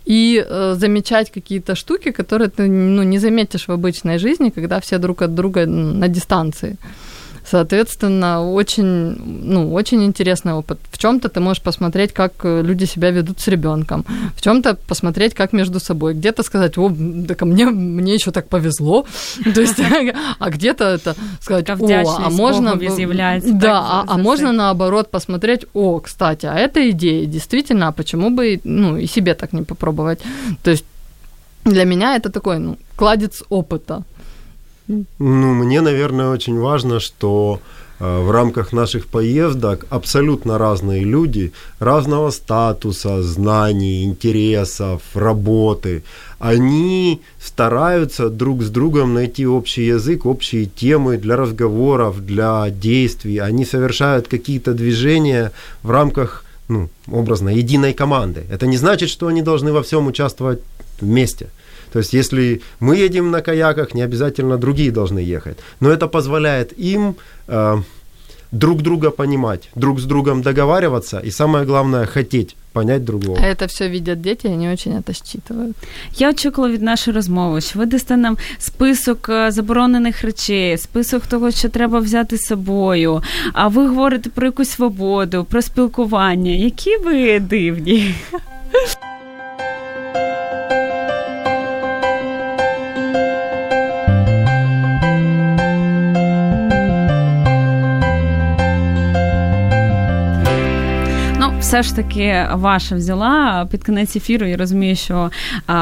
[0.04, 4.98] и э, замечать какие-то штуки, которые ты ну, не заметишь в обычной жизни, когда все
[4.98, 6.76] друг от друга на дистанции.
[7.45, 9.15] Соответственно, очень,
[9.53, 10.77] ну, очень интересный опыт.
[10.91, 15.33] В чем-то ты можешь посмотреть, как э, люди себя ведут с ребенком, в чем-то посмотреть,
[15.33, 16.13] как между собой.
[16.13, 16.91] Где-то сказать, о,
[17.27, 19.05] так а мне, мне еще так повезло.
[19.55, 19.79] То есть,
[20.39, 22.71] а где-то это сказать, Та о, а вдячність можно...
[22.71, 24.53] Богові б- з'являється, Да, так, а, за- а за можно це.
[24.53, 29.53] наоборот посмотреть, о, кстати, а эта идея, действительно, а почему бы, ну, и себе так
[29.53, 30.19] не попробовать?
[30.61, 30.85] То есть
[31.65, 34.03] для меня это такой, ну, кладец опыта.
[34.88, 37.60] Ну, мне, наверное, очень важно, что
[37.98, 46.04] э, в рамках наших поездок абсолютно разные люди, разного статуса, знаний, интересов, работы,
[46.38, 53.38] они стараются друг с другом найти общий язык, общие темы для разговоров, для действий.
[53.38, 58.44] Они совершают какие-то движения в рамках, ну, образно, единой команды.
[58.50, 60.60] Это не значит, что они должны во всем участвовать
[61.00, 61.48] вместе.
[61.95, 65.57] То есть, если мы едем на каяках, не обязательно другие должны ехать.
[65.79, 67.15] Но это позволяет им
[67.47, 67.77] э,
[68.51, 73.37] друг друга понимать, друг с другом договариваться и самое главное хотеть понять другого.
[73.41, 75.75] А это все видят дети, они очень это считывают.
[76.17, 81.51] Я очікувала від нашої розмови, що ви дасте нам список е, заборонених речей, список того,
[81.51, 83.23] що треба взяти з собою.
[83.53, 86.51] А ви говорите про якусь свободу, про спілкування.
[86.51, 88.15] Які ви дивні?
[101.66, 104.46] Все ж таки, ваша взяла під кінець ефіру.
[104.46, 105.30] Я розумію, що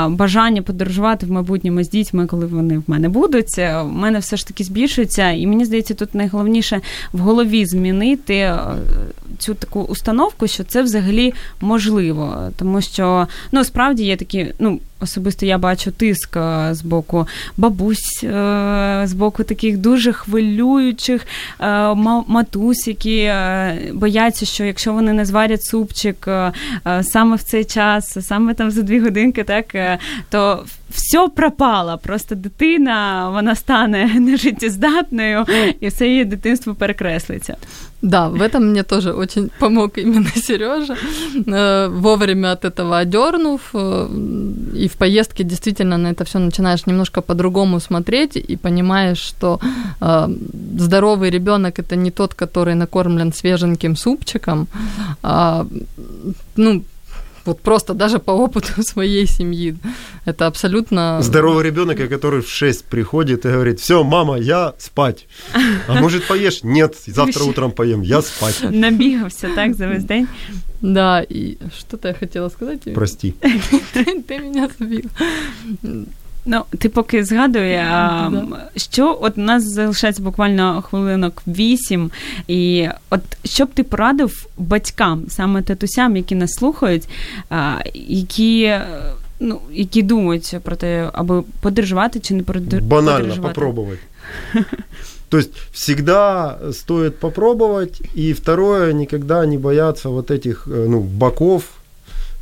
[0.08, 4.36] бажання подорожувати в майбутньому з дітьми, коли вони в мене будуть, е, в мене все
[4.36, 5.30] ж таки збільшується.
[5.30, 6.80] І мені здається, тут найголовніше
[7.12, 8.58] в голові змінити е,
[9.38, 12.50] цю таку установку, що це взагалі можливо.
[12.56, 18.23] Тому що ну справді є такі, ну Особисто я бачу тиск е, з боку бабусь,
[18.23, 21.21] е, з боку таких дуже хвилюючих
[21.59, 26.51] е, ма- матусь, які е, бояться, що якщо вони не зварять супчик е,
[26.87, 29.97] е, саме в цей час, саме там за дві годинки, так е,
[30.29, 31.99] то все пропало.
[32.03, 35.45] Просто дитина вона стане нежиттєздатною,
[35.79, 37.55] і все її дитинство перекреслиться.
[38.01, 40.95] Да, в этом мне тоже очень помог именно Сережа.
[41.89, 43.61] Вовремя от этого одернув.
[43.73, 44.07] э,
[44.75, 49.60] И в поездке действительно на это все начинаешь немножко по-другому смотреть и понимаешь, что
[50.00, 50.28] э,
[50.78, 54.66] здоровый ребенок это не тот, который накормлен свеженьким супчиком,
[55.22, 55.66] а,
[56.56, 56.82] ну,
[57.44, 59.76] вот просто даже по опыту своей семьи.
[60.26, 61.18] Это абсолютно...
[61.22, 65.26] Здоровый ребенок, который в 6 приходит и говорит, все, мама, я спать.
[65.88, 66.62] А может поешь?
[66.62, 68.62] Нет, завтра утром поем, я спать.
[68.62, 70.26] Набігався так за весь день.
[70.84, 72.94] Да, и что-то я хотела сказать.
[72.94, 73.34] Прости.
[74.28, 75.10] Ты меня сбил.
[76.46, 78.30] Ну, ти поки згадує, а,
[78.76, 82.10] що от у нас залишається буквально хвилинок вісім.
[82.48, 87.08] І от що б ти порадив батькам, саме татусям, які нас слухають,
[87.50, 88.74] а, які.
[89.40, 92.86] Ну, які думають про те, аби подорожувати чи не подорожувати.
[92.86, 93.98] Банально попробовать.
[95.34, 98.02] То есть всегда стоит попробовать.
[98.14, 101.62] И второе, никогда не бояться вот этих э, ну, боков,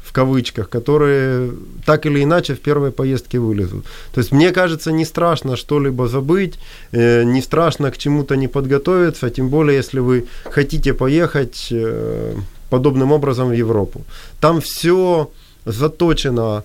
[0.04, 1.50] в кавычках, которые
[1.86, 3.86] так или иначе в первой поездке вылезут.
[4.12, 6.58] То есть мне кажется, не страшно что-либо забыть,
[6.92, 12.34] э, не страшно к чему-то не подготовиться, тем более если вы хотите поехать э,
[12.68, 14.02] подобным образом в Европу.
[14.38, 15.30] Там все
[15.64, 16.62] заточено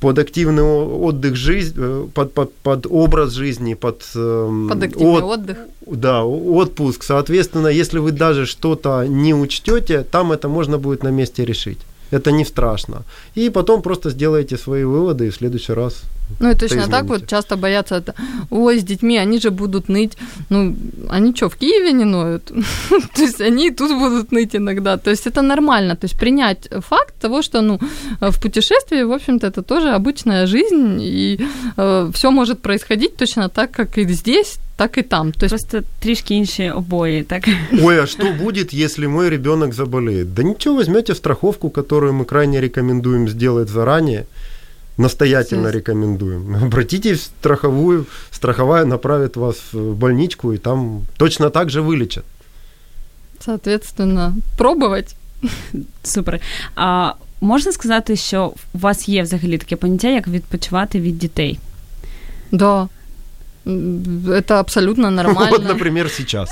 [0.00, 5.24] под активный отдых жизнь, э, под, под, под образ жизни, под, эм, Под активный от-
[5.40, 5.58] отдых.
[5.86, 7.02] да, отпуск.
[7.04, 11.78] Соответственно, если вы даже что-то не учтете, там это можно будет на месте решить.
[12.12, 13.02] Это не страшно.
[13.36, 16.02] И потом просто сделаете свои выводы и в следующий раз.
[16.39, 17.23] Ну и точно Это так измените.
[17.23, 18.13] вот часто боятся это.
[18.49, 20.17] Ой, с детьми, они же будут ныть.
[20.49, 20.75] Ну,
[21.09, 22.51] они что, в Киеве не ноют?
[23.15, 24.97] То есть они и тут будут ныть иногда.
[24.97, 25.95] То есть это нормально.
[25.95, 27.79] То есть принять факт того, что ну,
[28.21, 31.39] в путешествии, в общем-то, это тоже обычная жизнь, и
[32.13, 35.31] все может происходить точно так, как и здесь, так и там.
[35.31, 37.49] То есть Просто трішки інші обої, так?
[37.83, 40.33] Ой, а что будет, если мой ребенок заболеет?
[40.33, 44.25] Да ничего, возьмете страховку, которую мы крайне рекомендуем сделать заранее.
[44.99, 45.71] Настоятельно Естественно.
[45.71, 46.55] рекомендуем.
[46.63, 52.23] Обратитесь в страховую, страховая направит вас в больничку, и там точно так же вылечат.
[53.39, 55.15] Соответственно, пробовать.
[56.03, 56.39] Супер.
[56.75, 61.59] А можна сказати, що у вас є взагалі таке поняття, як відпочивати від дітей?
[62.51, 62.87] Да.
[64.28, 65.50] Это абсолютно нормально.
[65.50, 66.50] Вот, например, сейчас.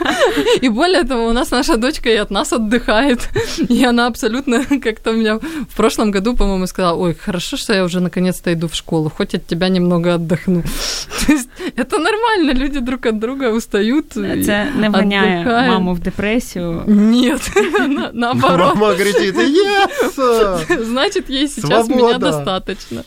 [0.62, 3.28] И более того, у нас наша дочка и от нас отдыхает.
[3.70, 7.84] И она абсолютно как-то у меня в прошлом году, по-моему, сказала, ой, хорошо, что я
[7.84, 10.62] уже наконец-то иду в школу, хоть от тебя немного отдохну.
[11.26, 14.16] То есть это нормально, люди друг от друга устают.
[14.16, 15.68] и Це не отдыхают.
[15.68, 16.82] маму в депресію.
[16.86, 17.50] Нет,
[17.88, 18.74] на- наоборот.
[18.76, 20.84] Мама кричит, yes!
[20.84, 23.02] Значит, ей сейчас меня достаточно.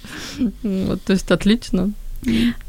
[0.63, 1.89] Вот, то есть отлично.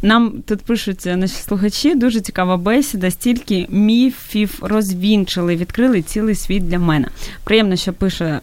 [0.01, 6.79] Нам тут пишуть наші слухачі, дуже цікава бесіда, стільки міфів розвінчили, відкрили цілий світ для
[6.79, 7.07] мене.
[7.43, 8.41] Приємно, що пише е,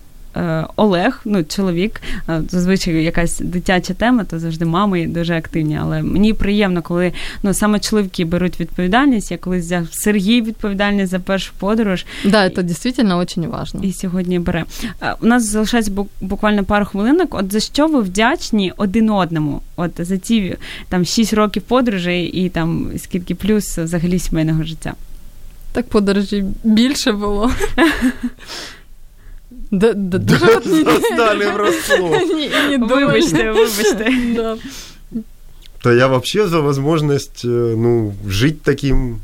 [0.76, 5.80] Олег, ну чоловік, е, зазвичай якась дитяча тема, то завжди мами дуже активні.
[5.82, 7.14] Але мені приємно, коли
[7.44, 9.32] ну саме чоловіки беруть відповідальність.
[9.32, 12.06] Я колись взяв Сергій відповідальність за першу подорож.
[12.26, 13.86] Да, це дійсно дуже важливо.
[13.86, 14.66] І сьогодні бере.
[15.02, 17.36] Е, у нас залишається буквально пару хвилинок.
[17.36, 19.62] От за що ви вдячні один одному?
[19.76, 20.56] От за ті
[20.90, 24.94] там 6 років подорожей і там скільки плюс взагалі сімейного життя.
[25.72, 27.52] Так подорожі більше було.
[29.72, 32.16] Да, да, Дуже Застали врасплох.
[32.90, 34.58] Вибачте, вибачте.
[35.84, 39.22] Да я вообще за возможность э, ну, жить таким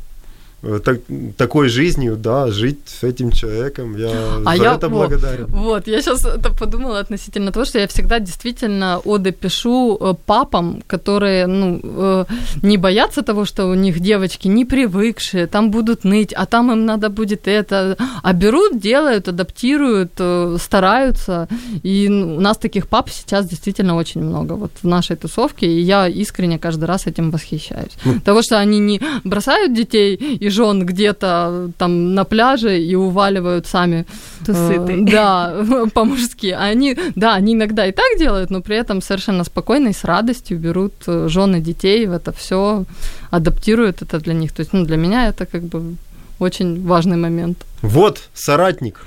[0.84, 1.00] так,
[1.36, 3.96] такой жизнью, да, жить с этим человеком.
[3.96, 4.10] Я
[4.44, 5.46] а за я, это благодарен.
[5.46, 10.82] Вот, я сейчас это подумала относительно того, что я всегда действительно оды пишу э, папам,
[10.86, 12.24] которые, ну, э,
[12.62, 16.86] не боятся того, что у них девочки не привыкшие, там будут ныть, а там им
[16.86, 20.12] надо будет это, а берут, делают, адаптируют,
[20.60, 21.48] стараются.
[21.84, 25.80] И ну, у нас таких пап сейчас действительно очень много вот в нашей тусовке, и
[25.80, 27.92] я искренне каждый раз этим восхищаюсь.
[28.04, 28.20] Ну.
[28.24, 34.06] Того, что они не бросают детей и жен где-то там на пляже и уваливают сами.
[34.46, 34.92] Тусыты.
[34.92, 35.54] Э, да,
[35.94, 36.56] по-мужски.
[36.58, 40.58] Они, да, они иногда и так делают, но при этом совершенно спокойно и с радостью
[40.58, 42.84] берут э, жены детей в это все,
[43.30, 44.52] адаптируют это для них.
[44.52, 45.96] То есть, ну, для меня это как бы
[46.38, 47.58] очень важный момент.
[47.81, 49.05] Вот соратник.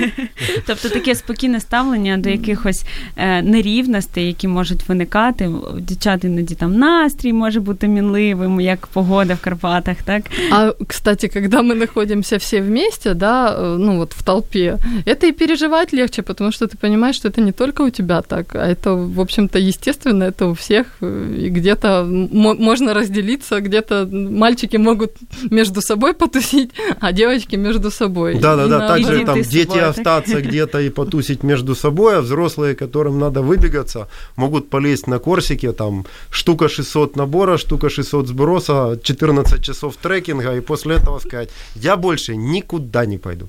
[0.65, 2.83] Тобто таке спокійне ставлення до якихось
[3.17, 5.49] е, нерівностей, які можуть виникати.
[5.79, 10.23] Дівчат іноді там настрій може бути мінливим, як погода в Карпатах, так?
[10.51, 15.31] А, кстати, когда мы находимся все вместе, да, э, ну вот в толпе, это и
[15.31, 18.93] переживать легче, потому что ты понимаешь, что это не только у тебя так, а это,
[19.15, 25.11] в общем-то, естественно, это у всех, э, и где-то м- можно разделиться, где-то мальчики могут
[25.51, 28.34] между собой потусить, а девочки между собой собой.
[28.34, 34.06] Да-да-да, также там дети остаться где-то и потусить между собой, а взрослые, которым надо выбегаться,
[34.36, 40.60] могут полезть на Корсике, там штука 600 набора, штука 600 сброса, 14 часов трекинга, и
[40.60, 43.48] после этого сказать, я больше никуда не пойду.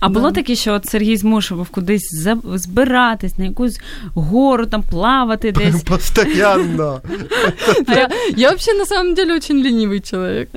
[0.00, 3.80] А було таке, що от Сергій змушував кудись збиратись на якусь
[4.14, 5.82] гору, там плавати десь.
[5.82, 7.00] Постоянно.
[7.88, 10.48] Я, я вообще на самом деле очень ленивый человек.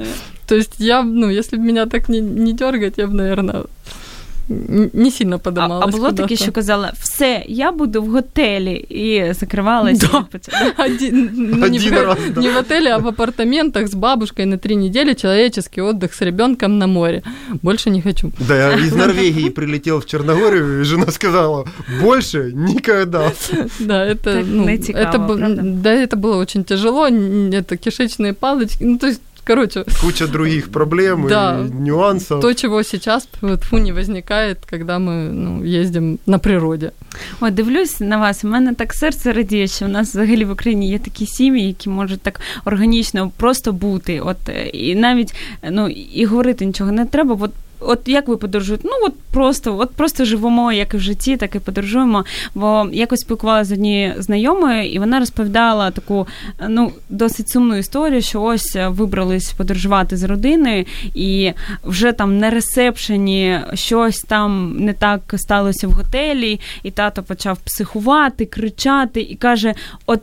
[0.50, 3.66] То есть я, ну, если бы меня так не, не дергать, я бы, наверное,
[4.94, 5.86] не сильно подималась.
[5.86, 10.10] А, а було таке, що казала, все, я буду в готелі і закривалася.
[10.12, 10.86] Да.
[10.86, 12.42] Один, ну, Один не, раз, в, да.
[12.42, 16.78] не в отеле, а в апартаментах с бабушкой на три недели человеческий отдых с ребенком
[16.78, 17.22] на море.
[17.62, 18.32] Больше не хочу.
[18.48, 21.68] Да, я из Норвегии прилетел в Черногорию, и жена сказала,
[22.02, 23.32] больше никогда.
[23.80, 25.18] Да, это, ну, это,
[25.84, 29.84] да, это было очень тяжело, это кишечные палочки, ну, то есть Короче.
[30.02, 32.40] Куча других проблем да, и нюансов.
[32.42, 36.92] То, чего сейчас фу, не возникает, когда мы ну, їздимо на природі.
[37.40, 38.44] От дивлюсь на вас.
[38.44, 41.90] У мене так серце радіє, що в нас взагалі в Україні є такі сім'ї, які
[41.90, 44.20] можуть так органічно просто бути.
[44.20, 44.38] От
[44.74, 45.36] і навіть
[45.72, 47.38] ну і говорити нічого не треба.
[47.40, 48.84] От От як ви подорожуєте?
[48.88, 52.26] Ну от просто, от просто живемо як і в житті, так і подорожуємо.
[52.56, 56.28] Бо якось спілкувалася з однією знайомою, і вона розповідала таку
[56.70, 61.52] ну досить сумну історію, що ось вибрались подорожувати з родиною, і
[61.84, 68.46] вже там на ресепшені щось там не так сталося в готелі, і тато почав психувати,
[68.46, 69.74] кричати, і каже:
[70.06, 70.22] От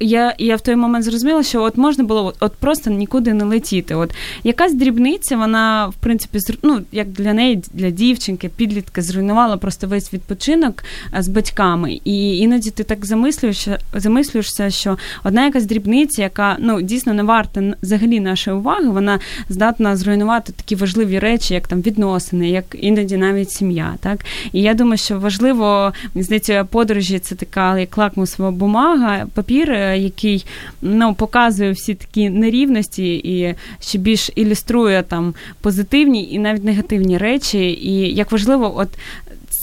[0.00, 3.94] я я в той момент зрозуміла, що от можна було от просто нікуди не летіти.
[3.94, 9.86] От якась дрібниця, вона в принципі ну, як для неї, для дівчинки, підлітка зруйнувала просто
[9.86, 10.84] весь відпочинок
[11.18, 12.00] з батьками.
[12.04, 17.74] І іноді ти так замислюєшся, замислюєшся, що одна якась дрібниця, яка ну дійсно не варта
[17.82, 23.50] взагалі нашої уваги, вона здатна зруйнувати такі важливі речі, як там відносини, як іноді навіть
[23.50, 23.94] сім'я.
[24.00, 29.72] Так і я думаю, що важливо мені здається, подорожі це така як лакмусова бумага, папір
[29.94, 30.46] який
[30.82, 37.58] ну, показує всі такі нерівності і ще більш ілюструє там позитивні і навіть негативні речі,
[37.82, 38.88] і як важливо, от.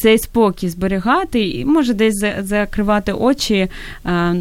[0.02, 3.70] Цей спокій зберігати і може десь закривати очі е,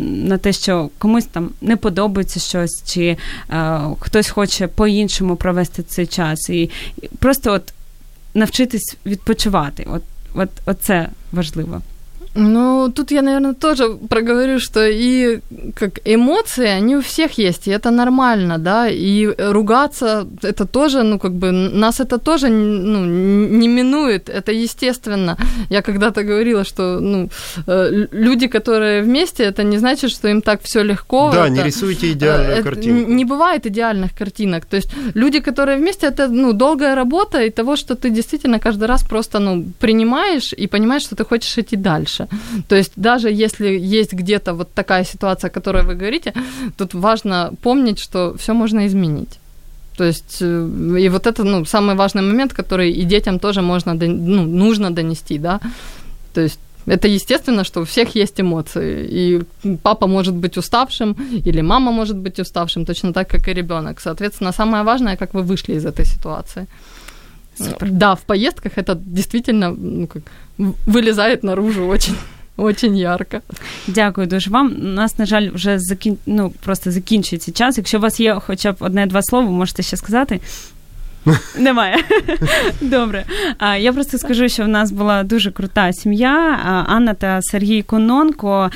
[0.02, 3.16] на те, що комусь там не подобається щось, чи
[3.50, 6.70] е, хтось хоче по-іншому провести цей час, і
[7.18, 7.72] просто от
[8.34, 9.86] навчитись відпочивати.
[9.90, 10.02] От,
[10.34, 11.82] от, от це важливо.
[12.36, 15.40] Ну, тут я, наверное, тоже проговорю, что и
[15.74, 21.18] как эмоции, они у всех есть, и это нормально, да, и ругаться, это тоже, ну,
[21.18, 23.04] как бы, нас это тоже, ну,
[23.58, 25.36] не минует, это естественно.
[25.70, 27.28] Я когда-то говорила, что, ну,
[27.66, 31.30] э, люди, которые вместе, это не значит, что им так все легко.
[31.32, 33.12] Да, это, не рисуйте идеальную это, картинку.
[33.12, 37.76] Не бывает идеальных картинок, то есть люди, которые вместе, это, ну, долгая работа и того,
[37.76, 42.25] что ты действительно каждый раз просто, ну, принимаешь и понимаешь, что ты хочешь идти дальше.
[42.68, 46.32] То есть даже если есть где-то вот такая ситуация, о которой вы говорите,
[46.76, 49.38] тут важно помнить, что все можно изменить.
[49.96, 53.94] То есть, э, и вот это, ну, самый важный момент, который и детям тоже можно,
[53.94, 55.60] ну, нужно донести, да.
[56.34, 59.06] То есть это естественно, что у всех есть эмоции.
[59.10, 59.42] И
[59.82, 61.16] папа может быть уставшим,
[61.46, 64.00] или мама может быть уставшим, точно так, как и ребенок.
[64.00, 66.66] Соответственно, самое важное, как вы вышли из этой ситуации.
[67.58, 67.90] Супер.
[67.90, 70.22] Да, в поездках это действительно ну, как,
[70.85, 72.15] вылезает наружу очень.
[72.57, 73.41] Очень ярко.
[73.87, 74.75] Дякую дуже вам.
[74.81, 76.17] У нас, на жаль, вже закін...
[76.25, 77.77] ну, просто закінчується час.
[77.77, 80.39] Якщо у вас є хоча б одне-два слова, можете ще сказати.
[81.58, 81.96] Немає.
[82.80, 83.24] Добре.
[83.78, 86.36] Я просто скажу, що в нас була дуже крута сім'я.
[86.88, 88.70] Анна та Сергій Кононко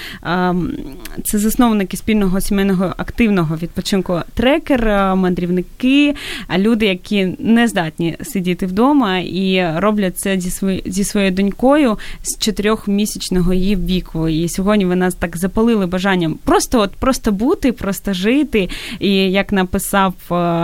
[1.25, 4.87] це засновники спільного сімейного активного відпочинку трекер,
[5.17, 6.15] мандрівники,
[6.59, 12.39] люди, які не здатні сидіти вдома і роблять це зі своєю зі своєю донькою з
[12.39, 14.29] чотирьохмісячного її віку.
[14.29, 18.69] І сьогодні ви нас так запалили бажанням просто от просто бути, просто жити.
[19.01, 20.15] І як написав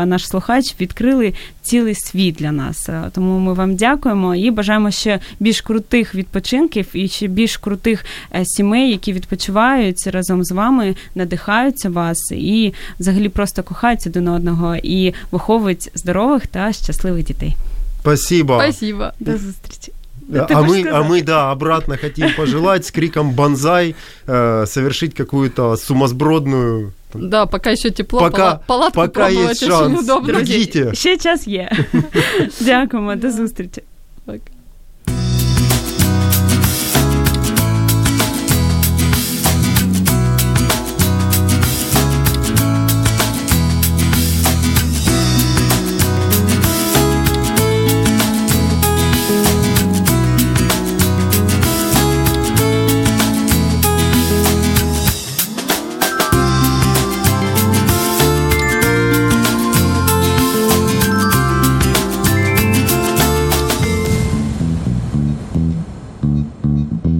[0.06, 1.32] наш слухач, відкрили
[1.75, 2.89] цілий світ для нас.
[3.11, 8.05] Тому ми вам дякуємо і бажаємо ще більш крутих відпочинків і ще більш крутих
[8.43, 15.13] сімей, які відпочивають разом з вами, надихаються вас і взагалі просто кохаються один одного і
[15.31, 17.55] виховують здорових та щасливих дітей.
[18.01, 18.59] Спасибо.
[18.63, 19.09] Спасибо.
[19.19, 19.91] До зустрічі.
[20.33, 23.95] а мы, а мы, да, обратно хотим пожелать с криком «Бонзай»
[24.27, 29.99] э, совершить какую-то сумасбродную да, пока еще тепло, пока, палатку пока есть шанс.
[29.99, 30.33] удобно.
[30.33, 31.71] Друзі, ще час є.
[32.59, 33.83] Дякуємо, до зустрічі.
[34.25, 34.41] Так.